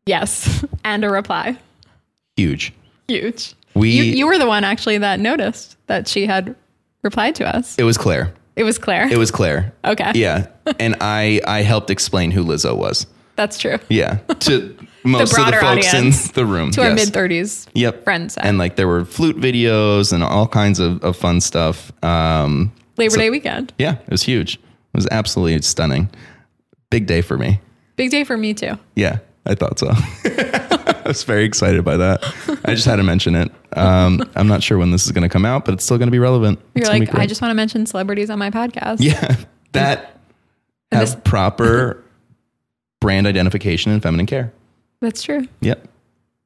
Yes, 0.08 0.66
and 0.84 1.04
a 1.04 1.10
reply. 1.10 1.58
Huge. 2.36 2.74
Huge. 3.08 3.54
We 3.76 3.92
You, 3.92 4.04
you 4.04 4.28
were 4.28 4.38
the 4.38 4.48
one 4.48 4.64
actually 4.64 4.98
that 5.00 5.20
noticed 5.20 5.78
that 5.88 6.08
she 6.08 6.26
had 6.26 6.56
replied 7.04 7.36
to 7.36 7.48
us. 7.56 7.78
it 7.78 7.84
was 7.84 7.98
Claire. 7.98 8.34
It 8.56 8.64
was 8.64 8.78
Claire. 8.80 9.08
It 9.12 9.18
was 9.18 9.30
Claire. 9.30 9.74
okay. 9.86 10.12
Yeah. 10.16 10.48
And 10.80 10.96
I 11.00 11.42
I 11.46 11.62
helped 11.62 11.90
explain 11.92 12.32
who 12.32 12.44
Lizzo 12.44 12.76
was. 12.76 13.06
That's 13.36 13.60
true. 13.60 13.78
Yeah. 13.88 14.16
To 14.40 14.76
most 15.04 15.38
of 15.38 15.46
the 15.46 15.52
folks 15.52 15.64
audience. 15.94 16.28
in 16.30 16.34
the 16.34 16.46
room. 16.46 16.72
To 16.72 16.82
our 16.84 16.94
mid 16.96 17.10
30s 17.10 17.68
Yep. 17.76 18.04
friends. 18.04 18.36
And 18.38 18.58
like 18.58 18.76
there 18.78 18.88
were 18.88 19.06
flute 19.06 19.38
videos 19.38 20.12
and 20.12 20.24
all 20.24 20.48
kinds 20.48 20.80
of, 20.80 21.04
of 21.04 21.16
fun 21.16 21.40
stuff. 21.40 21.92
Um, 22.04 22.72
Labor 22.98 23.12
so- 23.12 23.18
Day 23.20 23.30
weekend. 23.30 23.74
yeah, 23.78 23.94
it 24.00 24.10
was 24.10 24.24
huge. 24.24 24.56
It 24.56 24.98
was 24.98 25.08
absolutely 25.12 25.62
stunning. 25.62 26.10
Big 26.90 27.06
day 27.06 27.22
for 27.22 27.38
me. 27.38 27.60
Big 27.96 28.10
day 28.10 28.24
for 28.24 28.38
me 28.38 28.56
too. 28.56 28.78
Yeah, 28.96 29.20
I 29.48 29.56
thought 29.56 29.80
so. 29.80 29.88
I 29.94 31.04
was 31.06 31.24
very 31.24 31.46
excited 31.46 31.84
by 31.86 31.96
that. 31.98 32.22
I 32.66 32.74
just 32.76 32.86
had 32.86 32.98
to 32.98 33.04
mention 33.04 33.34
it. 33.36 33.50
Um, 33.78 34.30
I'm 34.36 34.48
not 34.48 34.62
sure 34.62 34.78
when 34.78 34.92
this 34.92 35.06
is 35.06 35.12
going 35.14 35.24
to 35.24 35.30
come 35.30 35.46
out, 35.46 35.64
but 35.64 35.74
it's 35.74 35.86
still 35.86 35.98
going 35.98 36.08
to 36.08 36.12
be 36.12 36.20
relevant. 36.20 36.60
You're 36.76 36.82
It's 36.82 36.90
like, 36.90 37.16
I 37.16 37.26
just 37.26 37.42
want 37.42 37.52
to 37.52 37.56
mention 37.56 37.86
celebrities 37.86 38.30
on 38.30 38.38
my 38.40 38.50
podcast. 38.50 38.98
yeah, 39.00 39.36
that 39.72 40.20
And 40.92 41.00
have 41.00 41.12
this- 41.12 41.18
proper 41.24 42.04
brand 43.00 43.26
identification 43.26 43.92
and 43.92 44.04
feminine 44.04 44.26
care. 44.26 44.52
That's 45.00 45.22
true. 45.24 45.48
Yep. 45.62 45.88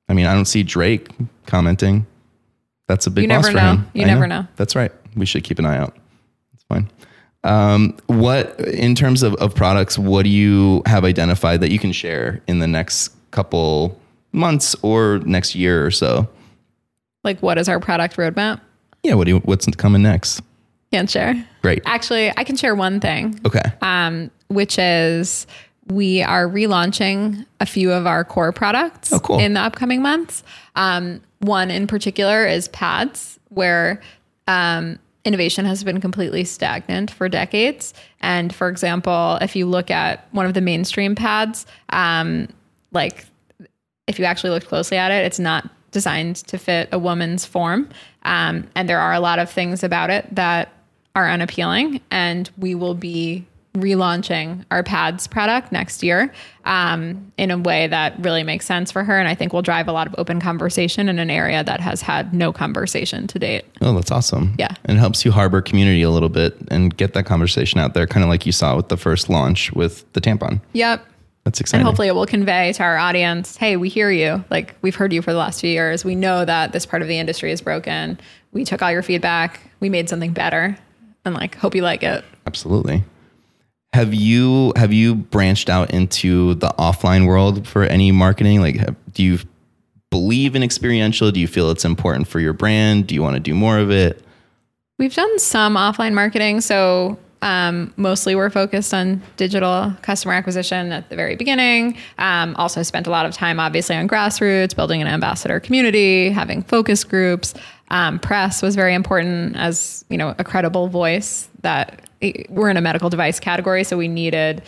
I 0.10 0.14
mean, 0.14 0.26
I 0.28 0.34
don't 0.34 0.46
see 0.46 0.62
Drake 0.64 1.08
commenting. 1.48 2.06
That's 2.88 3.08
a 3.08 3.12
big 3.12 3.24
You 3.24 3.30
loss 3.30 3.46
never 3.46 3.58
for 3.58 3.64
know. 3.64 3.72
him. 3.78 3.90
You 3.94 4.04
I 4.04 4.08
never 4.08 4.28
know. 4.28 4.46
That's 4.58 4.76
right. 4.76 4.92
We 5.16 5.26
should 5.26 5.44
keep 5.44 5.58
an 5.60 5.66
eye 5.66 5.78
out. 5.78 5.96
It's 6.54 6.64
fine. 6.66 6.90
Um, 7.44 7.98
what 8.08 8.60
in 8.60 8.94
terms 8.96 9.24
of, 9.24 9.34
of 9.36 9.56
products, 9.56 9.98
what 9.98 10.24
do 10.24 10.30
you 10.30 10.84
have 10.86 11.04
identified 11.04 11.62
that 11.62 11.72
you 11.72 11.80
can 11.80 11.92
share 11.92 12.42
in 12.48 12.60
the 12.60 12.68
next 12.68 13.10
couple 13.32 14.00
months 14.32 14.76
or 14.84 15.20
next 15.26 15.56
year 15.56 15.86
or 15.86 15.92
so? 15.92 16.30
Like, 17.24 17.40
what 17.42 17.58
is 17.58 17.68
our 17.70 17.80
product 17.80 18.18
roadmap? 18.18 18.62
Yeah, 19.04 19.16
what 19.16 19.26
do 19.26 19.32
you, 19.32 19.40
what's 19.40 19.66
coming 19.76 20.04
next? 20.04 20.42
Can't 20.92 21.10
share. 21.10 21.34
Great. 21.62 21.82
Actually, 21.86 22.32
I 22.38 22.44
can 22.44 22.56
share 22.58 22.76
one 22.76 23.00
thing, 23.00 23.40
Okay. 23.46 23.62
um, 23.82 24.30
which 24.50 24.78
is 24.78 25.48
we 25.88 26.22
are 26.22 26.48
relaunching 26.48 27.46
a 27.60 27.66
few 27.66 27.92
of 27.92 28.06
our 28.06 28.24
core 28.24 28.52
products 28.52 29.12
Oh, 29.12 29.20
cool. 29.20 29.40
in 29.40 29.54
the 29.56 29.62
upcoming 29.62 30.02
months. 30.02 30.44
Um, 30.76 31.22
one 31.40 31.72
in 31.72 31.88
particular 31.88 32.46
is 32.46 32.68
pads, 32.68 33.40
where 33.50 34.02
um, 34.48 35.00
innovation 35.24 35.66
has 35.66 35.84
been 35.84 36.02
completely 36.02 36.44
stagnant 36.44 37.12
for 37.12 37.30
decades. 37.30 37.94
And 38.22 38.54
for 38.54 38.70
example, 38.70 39.38
if 39.42 39.56
you 39.56 39.66
look 39.66 39.92
at 39.92 40.28
one 40.32 40.46
of 40.46 40.54
the 40.54 40.62
mainstream 40.62 41.16
pads, 41.16 41.66
um, 41.90 42.48
like 42.92 43.26
if 44.08 44.20
you 44.20 44.26
actually 44.26 44.50
look 44.50 44.66
closely 44.66 44.98
at 44.98 45.12
it, 45.12 45.26
it's 45.26 45.40
not 45.40 45.70
designed 45.92 46.38
to 46.38 46.58
fit 46.58 46.90
a 46.92 47.00
woman's 47.00 47.46
form. 47.46 47.90
Um, 48.24 48.68
and 48.76 48.90
there 48.90 49.00
are 49.00 49.14
a 49.14 49.20
lot 49.20 49.40
of 49.40 49.50
things 49.50 49.84
about 49.84 50.10
it 50.10 50.34
that 50.36 50.74
are 51.16 51.30
unappealing. 51.30 52.02
And 52.10 52.50
we 52.58 52.76
will 52.76 52.96
be 52.96 53.46
relaunching 53.74 54.66
our 54.70 54.84
pads 54.84 55.28
product 55.28 55.72
next 55.72 56.04
year 56.04 56.34
um, 56.66 57.32
in 57.38 57.52
a 57.52 57.58
way 57.58 57.88
that 57.88 58.14
really 58.20 58.44
makes 58.44 58.66
sense 58.66 58.92
for 58.92 59.04
her. 59.04 59.18
And 59.18 59.28
I 59.28 59.36
think 59.36 59.54
will 59.54 59.62
drive 59.62 59.88
a 59.88 59.94
lot 59.94 60.08
of 60.08 60.16
open 60.18 60.42
conversation 60.42 61.08
in 61.08 61.20
an 61.20 61.30
area 61.30 61.64
that 61.64 61.80
has 61.80 62.02
had 62.02 62.34
no 62.34 62.52
conversation 62.52 63.28
to 63.28 63.40
date. 63.40 63.64
Oh, 63.80 63.94
that's 63.94 64.12
awesome. 64.12 64.56
Yeah. 64.58 64.76
And 64.86 64.98
it 64.98 65.00
helps 65.00 65.24
you 65.24 65.32
harbor 65.32 65.62
community 65.62 66.02
a 66.02 66.10
little 66.10 66.30
bit 66.30 66.58
and 66.70 66.96
get 66.96 67.14
that 67.14 67.26
conversation 67.26 67.80
out 67.80 67.94
there, 67.94 68.06
kind 68.06 68.24
of 68.24 68.30
like 68.30 68.46
you 68.46 68.52
saw 68.52 68.76
with 68.76 68.90
the 68.90 68.98
first 68.98 69.30
launch 69.30 69.72
with 69.72 70.12
the 70.14 70.22
tampon. 70.22 70.60
Yep. 70.74 71.06
That's 71.46 71.60
exciting. 71.60 71.82
And 71.82 71.88
hopefully 71.88 72.08
it 72.08 72.14
will 72.14 72.28
convey 72.28 72.74
to 72.74 72.84
our 72.84 72.98
audience, 72.98 73.58
hey, 73.58 73.78
we 73.78 73.90
hear 73.90 74.12
you. 74.12 74.44
Like 74.52 74.76
we've 74.82 74.96
heard 74.96 75.14
you 75.14 75.22
for 75.22 75.32
the 75.32 75.40
last 75.40 75.62
few 75.62 75.72
years. 75.72 76.04
We 76.06 76.14
know 76.14 76.44
that 76.46 76.74
this 76.74 76.86
part 76.86 77.02
of 77.02 77.08
the 77.08 77.18
industry 77.18 77.52
is 77.52 77.62
broken. 77.62 78.20
We 78.52 78.66
took 78.66 78.82
all 78.82 78.92
your 78.92 79.02
feedback. 79.02 79.62
We 79.80 79.90
made 79.90 80.10
something 80.10 80.34
better. 80.34 80.78
And 81.24 81.34
like 81.34 81.56
hope 81.56 81.74
you 81.74 81.82
like 81.84 82.04
it. 82.04 82.26
Absolutely. 82.46 83.04
Have 83.94 84.14
you 84.14 84.72
have 84.76 84.94
you 84.94 85.16
branched 85.16 85.70
out 85.70 85.92
into 85.92 86.56
the 86.56 86.70
offline 86.80 87.28
world 87.28 87.68
for 87.68 87.84
any 87.84 88.12
marketing? 88.12 88.62
Like 88.62 88.78
have, 88.78 88.96
do 89.14 89.24
you 89.24 89.40
believe 90.10 90.56
in 90.56 90.64
experiential? 90.64 91.30
Do 91.32 91.40
you 91.40 91.48
feel 91.48 91.70
it's 91.72 91.84
important 91.84 92.28
for 92.28 92.40
your 92.40 92.54
brand? 92.54 93.08
Do 93.08 93.16
you 93.16 93.22
want 93.22 93.36
to 93.36 93.40
do 93.42 93.54
more 93.54 93.78
of 93.80 93.92
it? 93.92 94.24
We've 94.98 95.14
done 95.14 95.40
some 95.40 95.76
offline 95.76 96.14
marketing. 96.14 96.62
So 96.62 97.18
um, 97.42 97.92
mostly 97.98 98.36
we're 98.36 98.50
focused 98.50 98.94
on 98.94 99.22
digital 99.36 99.94
customer 100.04 100.34
acquisition 100.34 100.92
at 100.92 101.10
the 101.10 101.16
very 101.16 101.36
beginning. 101.36 101.98
Um, 102.20 102.56
also 102.58 102.84
spent 102.84 103.08
a 103.08 103.10
lot 103.10 103.26
of 103.26 103.34
time, 103.34 103.60
obviously, 103.60 103.96
on 103.96 104.08
grassroots, 104.08 104.76
building 104.76 105.02
an 105.02 105.08
ambassador 105.08 105.60
community, 105.60 106.30
having 106.30 106.62
focus 106.62 107.04
groups. 107.04 107.56
Um, 107.92 108.20
press 108.20 108.62
was 108.62 108.76
very 108.76 108.96
important 108.96 109.56
as 109.58 110.04
you 110.10 110.18
know 110.18 110.34
a 110.40 110.44
credible 110.44 110.88
voice. 110.88 111.50
That 111.62 112.10
we're 112.50 112.70
in 112.70 112.78
a 112.78 112.82
medical 112.82 113.10
device 113.10 113.40
category, 113.40 113.84
so 113.84 113.98
we 113.98 114.08
needed 114.08 114.64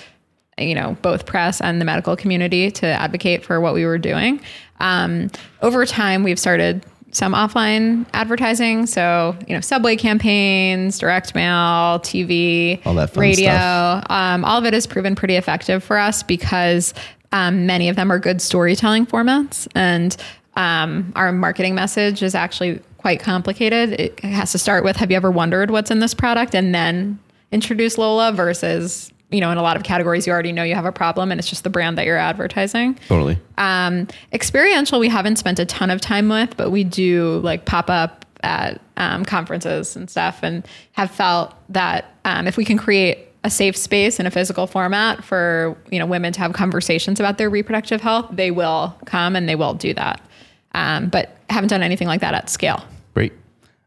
you 0.59 0.75
know 0.75 0.95
both 1.01 1.25
press 1.25 1.62
and 1.62 1.81
the 1.81 1.86
medical 1.86 2.15
community 2.15 2.69
to 2.69 2.86
advocate 2.86 3.43
for 3.43 3.59
what 3.59 3.73
we 3.73 3.86
were 3.86 3.97
doing. 3.97 4.41
Um, 4.79 5.31
over 5.62 5.86
time, 5.86 6.23
we've 6.23 6.38
started 6.38 6.86
some 7.12 7.33
offline 7.33 8.05
advertising. 8.13 8.88
So, 8.88 9.38
you 9.47 9.53
know, 9.53 9.62
subway 9.62 9.95
campaigns, 9.95 10.97
direct 10.97 11.36
mail, 11.36 11.99
TV, 11.99 12.83
All 12.86 12.95
that 12.95 13.15
radio. 13.15 14.01
Um, 14.09 14.43
all 14.43 14.57
of 14.57 14.65
it 14.65 14.73
has 14.73 14.88
proven 14.88 15.15
pretty 15.15 15.36
effective 15.36 15.83
for 15.83 15.97
us 15.97 16.23
because 16.23 16.93
um, 17.31 17.65
many 17.67 17.88
of 17.88 17.95
them 17.95 18.12
are 18.12 18.17
good 18.17 18.41
storytelling 18.41 19.05
formats. 19.05 19.67
And 19.75 20.17
um, 20.55 21.13
our 21.15 21.31
marketing 21.31 21.75
message 21.75 22.23
is 22.23 22.36
actually 22.36 22.81
quite 23.03 23.19
complicated. 23.19 23.91
It 23.99 24.17
has 24.21 24.53
to 24.53 24.57
start 24.57 24.85
with 24.85 24.95
Have 24.95 25.11
you 25.11 25.17
ever 25.17 25.29
wondered 25.29 25.71
what's 25.71 25.91
in 25.91 25.99
this 25.99 26.13
product? 26.13 26.55
And 26.55 26.73
then 26.73 27.19
introduce 27.51 27.97
Lola 27.97 28.31
versus, 28.31 29.11
you 29.29 29.41
know, 29.41 29.51
in 29.51 29.57
a 29.57 29.61
lot 29.61 29.75
of 29.75 29.83
categories, 29.83 30.25
you 30.25 30.31
already 30.31 30.53
know 30.53 30.63
you 30.63 30.73
have 30.73 30.85
a 30.85 30.91
problem 30.93 31.29
and 31.29 31.37
it's 31.37 31.49
just 31.49 31.65
the 31.65 31.69
brand 31.69 31.97
that 31.97 32.05
you're 32.05 32.17
advertising. 32.17 32.97
Totally. 33.09 33.37
Um, 33.57 34.07
experiential, 34.31 35.01
we 35.01 35.09
haven't 35.09 35.35
spent 35.35 35.59
a 35.59 35.65
ton 35.65 35.89
of 35.89 35.99
time 35.99 36.29
with, 36.29 36.55
but 36.55 36.69
we 36.69 36.85
do 36.85 37.41
like 37.43 37.65
pop 37.65 37.89
up 37.89 38.25
at 38.41 38.79
um, 38.95 39.25
conferences 39.25 39.97
and 39.97 40.09
stuff, 40.09 40.39
and 40.41 40.65
have 40.93 41.11
felt 41.11 41.53
that 41.69 42.15
um, 42.23 42.47
if 42.47 42.55
we 42.55 42.63
can 42.63 42.77
create 42.77 43.19
a 43.43 43.49
safe 43.49 43.75
space 43.75 44.17
in 44.17 44.25
a 44.25 44.31
physical 44.31 44.65
format 44.65 45.25
for 45.25 45.75
you 45.91 45.99
know 45.99 46.05
women 46.05 46.31
to 46.31 46.39
have 46.39 46.53
conversations 46.53 47.19
about 47.19 47.37
their 47.37 47.49
reproductive 47.49 47.99
health, 47.99 48.27
they 48.31 48.49
will 48.49 48.95
come 49.05 49.35
and 49.35 49.49
they 49.49 49.55
will 49.55 49.73
do 49.73 49.93
that. 49.93 50.21
Um, 50.73 51.09
but 51.09 51.37
haven't 51.49 51.69
done 51.69 51.83
anything 51.83 52.07
like 52.07 52.21
that 52.21 52.33
at 52.33 52.49
scale. 52.49 52.81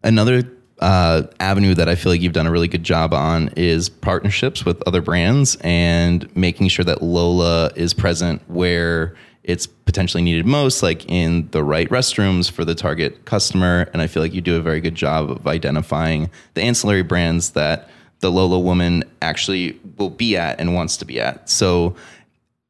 Another 0.06 0.44
uh, 0.78 1.24
avenue 1.40 1.74
that 1.74 1.88
I 1.88 1.96
feel 1.96 2.12
like 2.12 2.20
you've 2.20 2.32
done 2.32 2.46
a 2.46 2.50
really 2.52 2.68
good 2.68 2.84
job 2.84 3.12
on 3.12 3.48
is 3.56 3.88
partnerships 3.88 4.64
with 4.64 4.80
other 4.86 5.02
brands 5.02 5.56
and 5.62 6.34
making 6.36 6.68
sure 6.68 6.84
that 6.84 7.02
Lola 7.02 7.72
is 7.74 7.92
present 7.92 8.40
where 8.48 9.16
it's 9.42 9.66
potentially 9.66 10.22
needed 10.22 10.46
most, 10.46 10.80
like 10.80 11.04
in 11.10 11.48
the 11.50 11.64
right 11.64 11.88
restrooms 11.88 12.48
for 12.48 12.64
the 12.64 12.74
target 12.76 13.24
customer. 13.24 13.90
And 13.92 14.00
I 14.00 14.06
feel 14.06 14.22
like 14.22 14.32
you 14.32 14.40
do 14.40 14.54
a 14.54 14.60
very 14.60 14.80
good 14.80 14.94
job 14.94 15.28
of 15.28 15.44
identifying 15.48 16.30
the 16.54 16.62
ancillary 16.62 17.02
brands 17.02 17.50
that 17.50 17.90
the 18.20 18.30
Lola 18.30 18.60
woman 18.60 19.02
actually 19.22 19.80
will 19.98 20.10
be 20.10 20.36
at 20.36 20.60
and 20.60 20.72
wants 20.72 20.96
to 20.98 21.04
be 21.04 21.20
at. 21.20 21.50
So, 21.50 21.96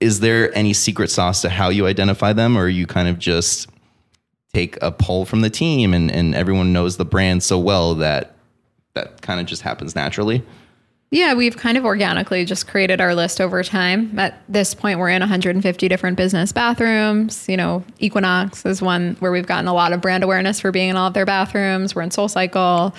is 0.01 0.21
there 0.21 0.55
any 0.57 0.73
secret 0.73 1.11
sauce 1.11 1.43
to 1.43 1.51
how 1.51 1.69
you 1.69 1.87
identify 1.87 2.33
them, 2.33 2.57
or 2.57 2.63
are 2.63 2.69
you 2.69 2.87
kind 2.87 3.09
of 3.09 3.19
just 3.19 3.69
take 4.57 4.79
a 4.81 4.91
poll 4.91 5.27
from 5.27 5.43
the 5.43 5.51
team 5.51 5.93
and, 5.93 6.11
and 6.11 6.35
everyone 6.35 6.73
knows 6.73 6.97
the 6.97 7.05
brand 7.05 7.43
so 7.43 7.59
well 7.59 7.95
that 7.97 8.35
that 8.95 9.21
kind 9.21 9.39
of 9.39 9.45
just 9.45 9.61
happens 9.61 9.95
naturally. 9.95 10.43
Yeah, 11.11 11.35
we've 11.35 11.57
kind 11.57 11.77
of 11.77 11.85
organically 11.85 12.45
just 12.47 12.67
created 12.67 13.01
our 13.01 13.15
list 13.15 13.41
over 13.41 13.63
time. 13.63 14.19
At 14.19 14.43
this 14.49 14.75
point, 14.75 14.99
we're 14.99 15.11
in 15.11 15.21
150 15.21 15.89
different 15.89 16.17
business 16.17 16.53
bathrooms. 16.53 17.47
You 17.49 17.59
know, 17.59 17.85
Equinox 17.99 18.65
is 18.65 18.81
one 18.81 19.17
where 19.21 19.31
we've 19.31 19.47
gotten 19.47 19.69
a 19.69 19.75
lot 19.75 19.93
of 19.93 20.01
brand 20.01 20.25
awareness 20.25 20.59
for 20.59 20.73
being 20.73 20.89
in 20.89 20.97
all 20.97 21.09
of 21.09 21.15
their 21.15 21.27
bathrooms. 21.27 21.95
We're 21.95 22.03
in 22.03 22.09
SoulCycle, 22.09 22.95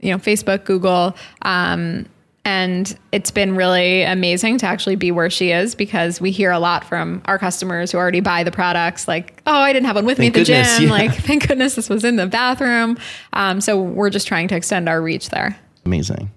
you 0.00 0.10
know, 0.10 0.18
Facebook, 0.18 0.64
Google. 0.64 1.14
Um, 1.42 2.06
and 2.44 2.98
it's 3.12 3.30
been 3.30 3.54
really 3.54 4.02
amazing 4.02 4.58
to 4.58 4.66
actually 4.66 4.96
be 4.96 5.12
where 5.12 5.30
she 5.30 5.52
is 5.52 5.74
because 5.76 6.20
we 6.20 6.32
hear 6.32 6.50
a 6.50 6.58
lot 6.58 6.84
from 6.84 7.22
our 7.26 7.38
customers 7.38 7.92
who 7.92 7.98
already 7.98 8.20
buy 8.20 8.42
the 8.42 8.50
products 8.50 9.06
like, 9.06 9.40
oh, 9.46 9.52
I 9.52 9.72
didn't 9.72 9.86
have 9.86 9.94
one 9.94 10.04
with 10.04 10.18
Thank 10.18 10.34
me 10.34 10.40
at 10.40 10.46
the 10.46 10.52
goodness, 10.52 10.78
gym. 10.78 10.86
yeah. 10.86 10.92
Like, 10.92 11.14
thank 11.24 11.46
goodness 11.46 11.76
this 11.76 11.88
was 11.88 12.04
in 12.04 12.16
the 12.16 12.26
bathroom. 12.26 12.98
Um, 13.32 13.60
so 13.60 13.80
we're 13.80 14.10
just 14.10 14.26
trying 14.26 14.48
to 14.48 14.56
extend 14.56 14.88
our 14.88 15.00
reach 15.00 15.30
there. 15.30 15.56
Amazing. 15.84 16.30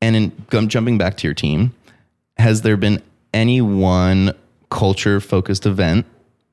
And 0.00 0.16
in 0.16 0.32
um, 0.52 0.68
jumping 0.68 0.96
back 0.96 1.18
to 1.18 1.26
your 1.26 1.34
team, 1.34 1.74
has 2.38 2.62
there 2.62 2.76
been 2.78 3.02
any 3.34 3.60
one 3.60 4.32
culture 4.70 5.20
focused 5.20 5.66
event 5.66 6.06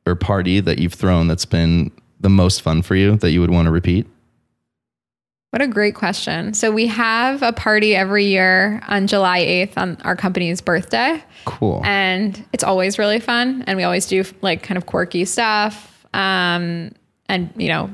or 0.05 0.15
party 0.15 0.59
that 0.59 0.79
you've 0.79 0.93
thrown 0.93 1.27
that's 1.27 1.45
been 1.45 1.91
the 2.19 2.29
most 2.29 2.61
fun 2.61 2.81
for 2.81 2.95
you 2.95 3.15
that 3.17 3.31
you 3.31 3.39
would 3.39 3.51
want 3.51 3.67
to 3.67 3.71
repeat? 3.71 4.05
What 5.51 5.61
a 5.61 5.67
great 5.67 5.95
question. 5.95 6.53
So 6.53 6.71
we 6.71 6.87
have 6.87 7.43
a 7.43 7.51
party 7.51 7.93
every 7.93 8.23
year 8.23 8.81
on 8.87 9.07
July 9.07 9.41
8th 9.41 9.73
on 9.75 9.97
our 10.05 10.15
company's 10.15 10.61
birthday. 10.61 11.21
Cool. 11.43 11.81
And 11.83 12.41
it's 12.53 12.63
always 12.63 12.97
really 12.97 13.19
fun. 13.19 13.65
And 13.67 13.75
we 13.75 13.83
always 13.83 14.07
do 14.07 14.23
like 14.41 14.63
kind 14.63 14.77
of 14.77 14.85
quirky 14.85 15.25
stuff. 15.25 16.05
Um, 16.13 16.93
and, 17.27 17.51
you 17.57 17.67
know, 17.67 17.89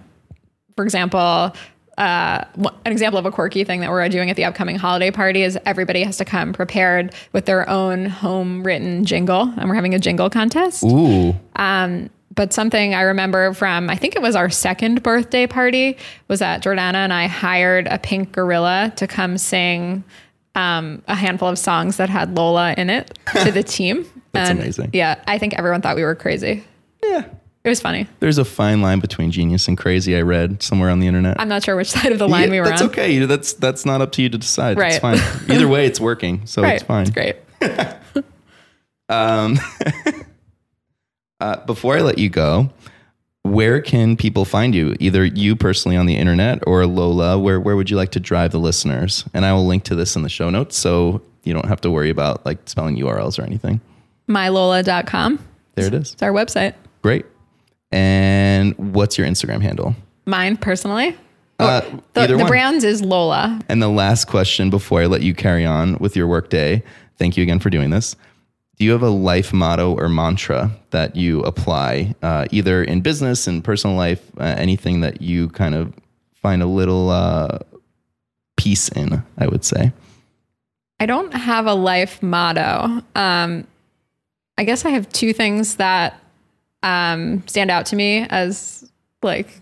for 0.75 0.85
example, 0.85 1.51
uh, 1.97 2.43
an 2.85 2.91
example 2.91 3.17
of 3.17 3.25
a 3.25 3.31
quirky 3.31 3.63
thing 3.63 3.79
that 3.79 3.89
we're 3.89 4.07
doing 4.07 4.29
at 4.29 4.35
the 4.35 4.45
upcoming 4.45 4.75
holiday 4.75 5.09
party 5.09 5.41
is 5.41 5.57
everybody 5.65 6.03
has 6.03 6.17
to 6.17 6.25
come 6.25 6.53
prepared 6.53 7.15
with 7.33 7.47
their 7.47 7.67
own 7.67 8.05
home 8.05 8.61
written 8.61 9.03
jingle. 9.03 9.51
And 9.57 9.67
we're 9.67 9.75
having 9.75 9.95
a 9.95 9.99
jingle 9.99 10.29
contest. 10.29 10.83
Ooh. 10.83 11.35
Um, 11.55 12.11
but 12.37 12.53
something 12.53 12.95
I 12.95 13.01
remember 13.01 13.53
from, 13.53 13.89
I 13.89 13.97
think 13.97 14.15
it 14.15 14.21
was 14.21 14.35
our 14.37 14.49
second 14.49 15.03
birthday 15.03 15.45
party, 15.47 15.97
was 16.29 16.39
that 16.39 16.63
Jordana 16.63 16.93
and 16.95 17.11
I 17.11 17.27
hired 17.27 17.87
a 17.87 17.97
pink 17.99 18.31
gorilla 18.31 18.93
to 18.95 19.07
come 19.07 19.37
sing 19.37 20.05
um, 20.55 21.03
a 21.09 21.15
handful 21.15 21.49
of 21.49 21.59
songs 21.59 21.97
that 21.97 22.09
had 22.09 22.37
Lola 22.37 22.73
in 22.77 22.89
it 22.89 23.19
to 23.43 23.51
the 23.51 23.61
team. 23.63 24.05
That's 24.31 24.49
And, 24.51 24.59
amazing. 24.59 24.91
Yeah, 24.93 25.21
I 25.27 25.37
think 25.37 25.55
everyone 25.55 25.81
thought 25.81 25.97
we 25.97 26.03
were 26.03 26.15
crazy. 26.15 26.63
Yeah. 27.03 27.25
It 27.63 27.69
was 27.69 27.81
funny. 27.81 28.07
There's 28.21 28.37
a 28.37 28.45
fine 28.45 28.81
line 28.81 28.99
between 29.01 29.29
genius 29.29 29.67
and 29.67 29.77
crazy. 29.77 30.15
I 30.15 30.21
read 30.21 30.63
somewhere 30.63 30.89
on 30.89 30.99
the 31.01 31.07
internet. 31.07 31.35
I'm 31.39 31.49
not 31.49 31.63
sure 31.65 31.75
which 31.75 31.89
side 31.97 32.13
of 32.13 32.17
the 32.19 32.27
line 32.27 32.43
Yeah, 32.45 32.51
we 32.51 32.59
were 32.61 32.65
that's 32.67 32.81
on. 32.81 32.87
okay. 32.89 33.19
That's 33.25 33.53
that's 33.53 33.85
not 33.85 33.99
up 33.99 34.13
to 34.13 34.21
you 34.21 34.29
to 34.29 34.37
decide. 34.37 34.77
It's 34.79 35.01
Right. 35.03 35.17
fine. 35.19 35.19
Either 35.51 35.67
way, 35.67 35.85
it's 35.85 35.99
working, 36.09 36.45
so 36.45 36.61
Right. 36.61 36.75
it's 36.75 36.83
fine. 36.83 37.07
It's 37.07 37.11
great. 37.11 37.35
Um, 39.09 39.57
uh, 41.39 41.57
before 41.65 41.97
I 41.97 42.01
let 42.01 42.17
you 42.17 42.29
go, 42.29 42.69
where 43.43 43.79
can 43.81 44.17
people 44.17 44.43
find 44.45 44.75
you? 44.75 44.95
Either 44.99 45.23
you 45.23 45.55
personally 45.55 45.95
on 45.95 46.05
the 46.05 46.15
internet 46.17 46.59
or 46.67 46.85
Lola. 46.85 47.39
Where 47.39 47.59
where 47.59 47.75
would 47.75 47.89
you 47.89 47.95
like 47.97 48.11
to 48.11 48.19
drive 48.19 48.51
the 48.51 48.59
listeners? 48.59 49.23
And 49.33 49.45
I 49.45 49.53
will 49.53 49.65
link 49.65 49.83
to 49.85 49.95
this 49.95 50.15
in 50.15 50.23
the 50.23 50.29
show 50.29 50.49
notes, 50.49 50.77
so 50.77 51.21
you 51.43 51.53
don't 51.53 51.67
have 51.67 51.79
to 51.81 51.91
worry 51.91 52.09
about 52.09 52.45
like 52.45 52.57
spelling 52.65 52.97
URLs 52.97 53.39
or 53.39 53.43
anything. 53.43 53.79
Mylola.com. 54.27 55.39
There 55.75 55.85
it 55.85 55.93
is. 55.93 56.13
It's 56.13 56.23
our 56.23 56.31
website. 56.33 56.73
Great. 57.01 57.25
And 57.91 58.73
what's 58.93 59.17
your 59.17 59.25
Instagram 59.27 59.61
handle? 59.61 59.95
Mine 60.25 60.57
personally. 60.57 61.15
Uh, 61.59 61.81
The, 62.13 62.27
the 62.27 62.37
one. 62.37 62.47
brand's 62.47 62.83
is 62.83 63.01
Lola. 63.01 63.59
And 63.69 63.81
the 63.81 63.87
last 63.87 64.25
question 64.25 64.69
before 64.69 65.01
I 65.01 65.05
let 65.05 65.21
you 65.21 65.33
carry 65.33 65.65
on 65.65 65.97
with 65.99 66.15
your 66.15 66.27
workday, 66.27 66.83
thank 67.17 67.37
you 67.37 67.43
again 67.43 67.59
for 67.59 67.69
doing 67.69 67.89
this. 67.89 68.15
Do 68.77 68.85
you 68.85 68.91
have 68.91 69.01
a 69.01 69.09
life 69.09 69.53
motto 69.53 69.95
or 69.95 70.07
mantra 70.07 70.71
that 70.91 71.15
you 71.15 71.41
apply, 71.41 72.15
uh, 72.21 72.45
either 72.51 72.83
in 72.83 73.01
business 73.01 73.47
and 73.47 73.63
personal 73.63 73.95
life, 73.95 74.21
uh, 74.37 74.43
anything 74.43 75.01
that 75.01 75.21
you 75.21 75.49
kind 75.49 75.73
of 75.73 75.93
find 76.35 76.61
a 76.61 76.67
little 76.67 77.09
uh, 77.09 77.57
peace 78.55 78.89
in? 78.89 79.23
I 79.37 79.47
would 79.47 79.65
say. 79.65 79.91
I 80.99 81.07
don't 81.07 81.33
have 81.33 81.65
a 81.65 81.73
life 81.73 82.21
motto. 82.21 83.01
Um, 83.15 83.67
I 84.57 84.63
guess 84.63 84.85
I 84.85 84.89
have 84.89 85.09
two 85.09 85.33
things 85.33 85.75
that 85.75 86.19
um, 86.83 87.47
stand 87.47 87.71
out 87.71 87.87
to 87.87 87.95
me 87.95 88.27
as 88.29 88.89
like 89.23 89.61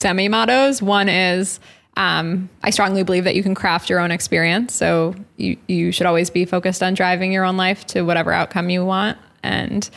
semi 0.00 0.28
mottos. 0.28 0.80
One 0.80 1.08
is 1.08 1.60
Um, 1.98 2.48
I 2.62 2.70
strongly 2.70 3.02
believe 3.02 3.24
that 3.24 3.34
you 3.34 3.42
can 3.42 3.54
craft 3.56 3.90
your 3.90 3.98
own 3.98 4.12
experience. 4.12 4.72
So 4.72 5.16
you, 5.36 5.56
you 5.66 5.90
should 5.90 6.06
always 6.06 6.30
be 6.30 6.44
focused 6.44 6.80
on 6.82 6.94
driving 6.94 7.32
your 7.32 7.44
own 7.44 7.56
life 7.56 7.84
to 7.88 8.02
whatever 8.02 8.32
outcome 8.32 8.70
you 8.70 8.84
want. 8.84 9.18
And 9.42 9.90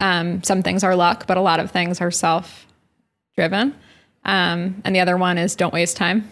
um, 0.00 0.42
some 0.42 0.62
things 0.62 0.84
are 0.84 0.94
luck, 0.94 1.26
but 1.26 1.38
a 1.38 1.40
lot 1.40 1.58
of 1.58 1.70
things 1.70 2.00
are 2.02 2.10
self 2.10 2.66
driven. 3.36 3.74
Um, 4.26 4.82
and 4.84 4.94
the 4.94 5.00
other 5.00 5.16
one 5.16 5.38
is 5.38 5.56
don't 5.56 5.72
waste 5.72 5.96
time. 5.96 6.30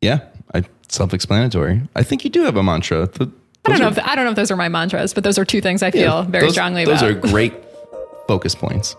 Yeah, 0.00 0.18
I, 0.52 0.64
self-explanatory. 0.88 1.82
I 1.94 2.02
think 2.02 2.24
you 2.24 2.30
do 2.30 2.42
have 2.42 2.56
a 2.56 2.62
mantra. 2.62 3.06
Th- 3.06 3.30
I 3.64 3.70
don't 3.70 3.78
know. 3.78 3.86
are- 3.86 3.92
If, 3.92 3.98
I 4.00 4.16
don't 4.16 4.24
know 4.24 4.30
if 4.32 4.36
those 4.36 4.50
are 4.50 4.56
my 4.56 4.68
mantras, 4.68 5.14
but 5.14 5.22
those 5.22 5.38
are 5.38 5.44
two 5.44 5.60
things 5.60 5.80
I 5.82 5.92
feel 5.92 6.02
yeah, 6.02 6.22
very 6.22 6.46
those- 6.46 6.52
strongly 6.54 6.84
Those 6.84 7.02
about. 7.02 7.10
are 7.12 7.14
great 7.30 7.54
focus 8.26 8.56
points. 8.56 8.96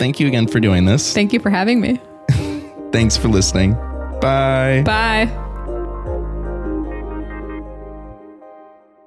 Thank 0.00 0.18
you 0.18 0.26
again 0.26 0.48
for 0.48 0.58
doing 0.58 0.86
this. 0.86 1.14
Thank 1.14 1.32
you 1.32 1.38
for 1.38 1.50
having 1.50 1.80
me. 1.80 2.00
Thanks 2.92 3.16
for 3.16 3.28
listening. 3.28 3.76
Bye. 4.24 4.80
Bye. 4.86 5.26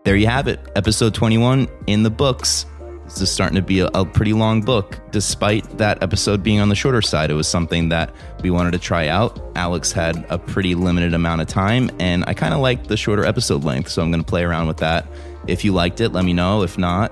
There 0.06 0.16
you 0.16 0.28
have 0.28 0.48
it. 0.48 0.60
Episode 0.76 1.16
21 1.16 1.68
in 1.88 2.04
the 2.04 2.12
books. 2.12 2.68
This 3.06 3.22
is 3.22 3.32
starting 3.32 3.56
to 3.56 3.64
be 3.64 3.80
a, 3.80 3.88
a 3.96 4.06
pretty 4.06 4.34
long 4.34 4.62
book. 4.62 5.00
Despite 5.10 5.80
that 5.80 6.04
episode 6.04 6.44
being 6.44 6.60
on 6.60 6.70
the 6.70 6.76
shorter 6.76 7.02
side, 7.02 7.32
it 7.32 7.34
was 7.34 7.48
something 7.48 7.90
that 7.90 8.14
we 8.44 8.52
wanted 8.52 8.74
to 8.74 8.78
try 8.78 9.08
out. 9.08 9.42
Alex 9.56 9.92
had 9.92 10.24
a 10.30 10.38
pretty 10.38 10.76
limited 10.76 11.16
amount 11.16 11.42
of 11.42 11.48
time, 11.48 11.90
and 12.00 12.24
I 12.28 12.36
kind 12.36 12.54
of 12.54 12.60
liked 12.60 12.88
the 12.88 12.96
shorter 12.96 13.26
episode 13.26 13.64
length, 13.64 13.90
so 13.90 14.04
I'm 14.04 14.12
going 14.12 14.24
to 14.24 14.30
play 14.30 14.44
around 14.44 14.68
with 14.68 14.78
that. 14.78 15.08
If 15.48 15.66
you 15.66 15.74
liked 15.74 16.00
it, 16.00 16.10
let 16.10 16.26
me 16.26 16.34
know. 16.34 16.62
If 16.62 16.78
not, 16.78 17.12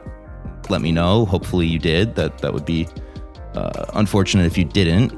let 0.70 0.82
me 0.82 0.92
know. 0.92 1.26
Hopefully 1.26 1.66
you 1.66 1.80
did. 1.80 2.14
That 2.14 2.38
that 2.38 2.54
would 2.54 2.66
be 2.66 2.88
uh, 3.56 3.86
unfortunate 3.96 4.46
if 4.46 4.60
you 4.60 4.64
didn't. 4.64 5.12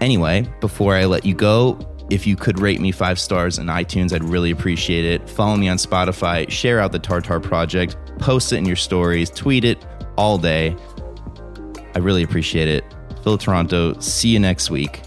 Anyway, 0.00 0.50
before 0.60 0.94
I 0.94 1.04
let 1.04 1.26
you 1.26 1.34
go, 1.34 1.78
if 2.10 2.26
you 2.26 2.36
could 2.36 2.58
rate 2.60 2.80
me 2.80 2.92
five 2.92 3.18
stars 3.18 3.58
in 3.58 3.66
iTunes, 3.66 4.12
I'd 4.12 4.24
really 4.24 4.50
appreciate 4.50 5.04
it. 5.04 5.28
Follow 5.28 5.56
me 5.56 5.68
on 5.68 5.76
Spotify, 5.76 6.48
share 6.50 6.80
out 6.80 6.92
the 6.92 6.98
Tartar 6.98 7.40
Project, 7.40 7.96
post 8.18 8.52
it 8.52 8.56
in 8.56 8.66
your 8.66 8.76
stories, 8.76 9.30
tweet 9.30 9.64
it 9.64 9.84
all 10.16 10.38
day. 10.38 10.76
I 11.94 11.98
really 11.98 12.22
appreciate 12.22 12.68
it. 12.68 12.84
Phil 13.22 13.38
Toronto, 13.38 13.98
see 14.00 14.28
you 14.28 14.38
next 14.38 14.70
week. 14.70 15.00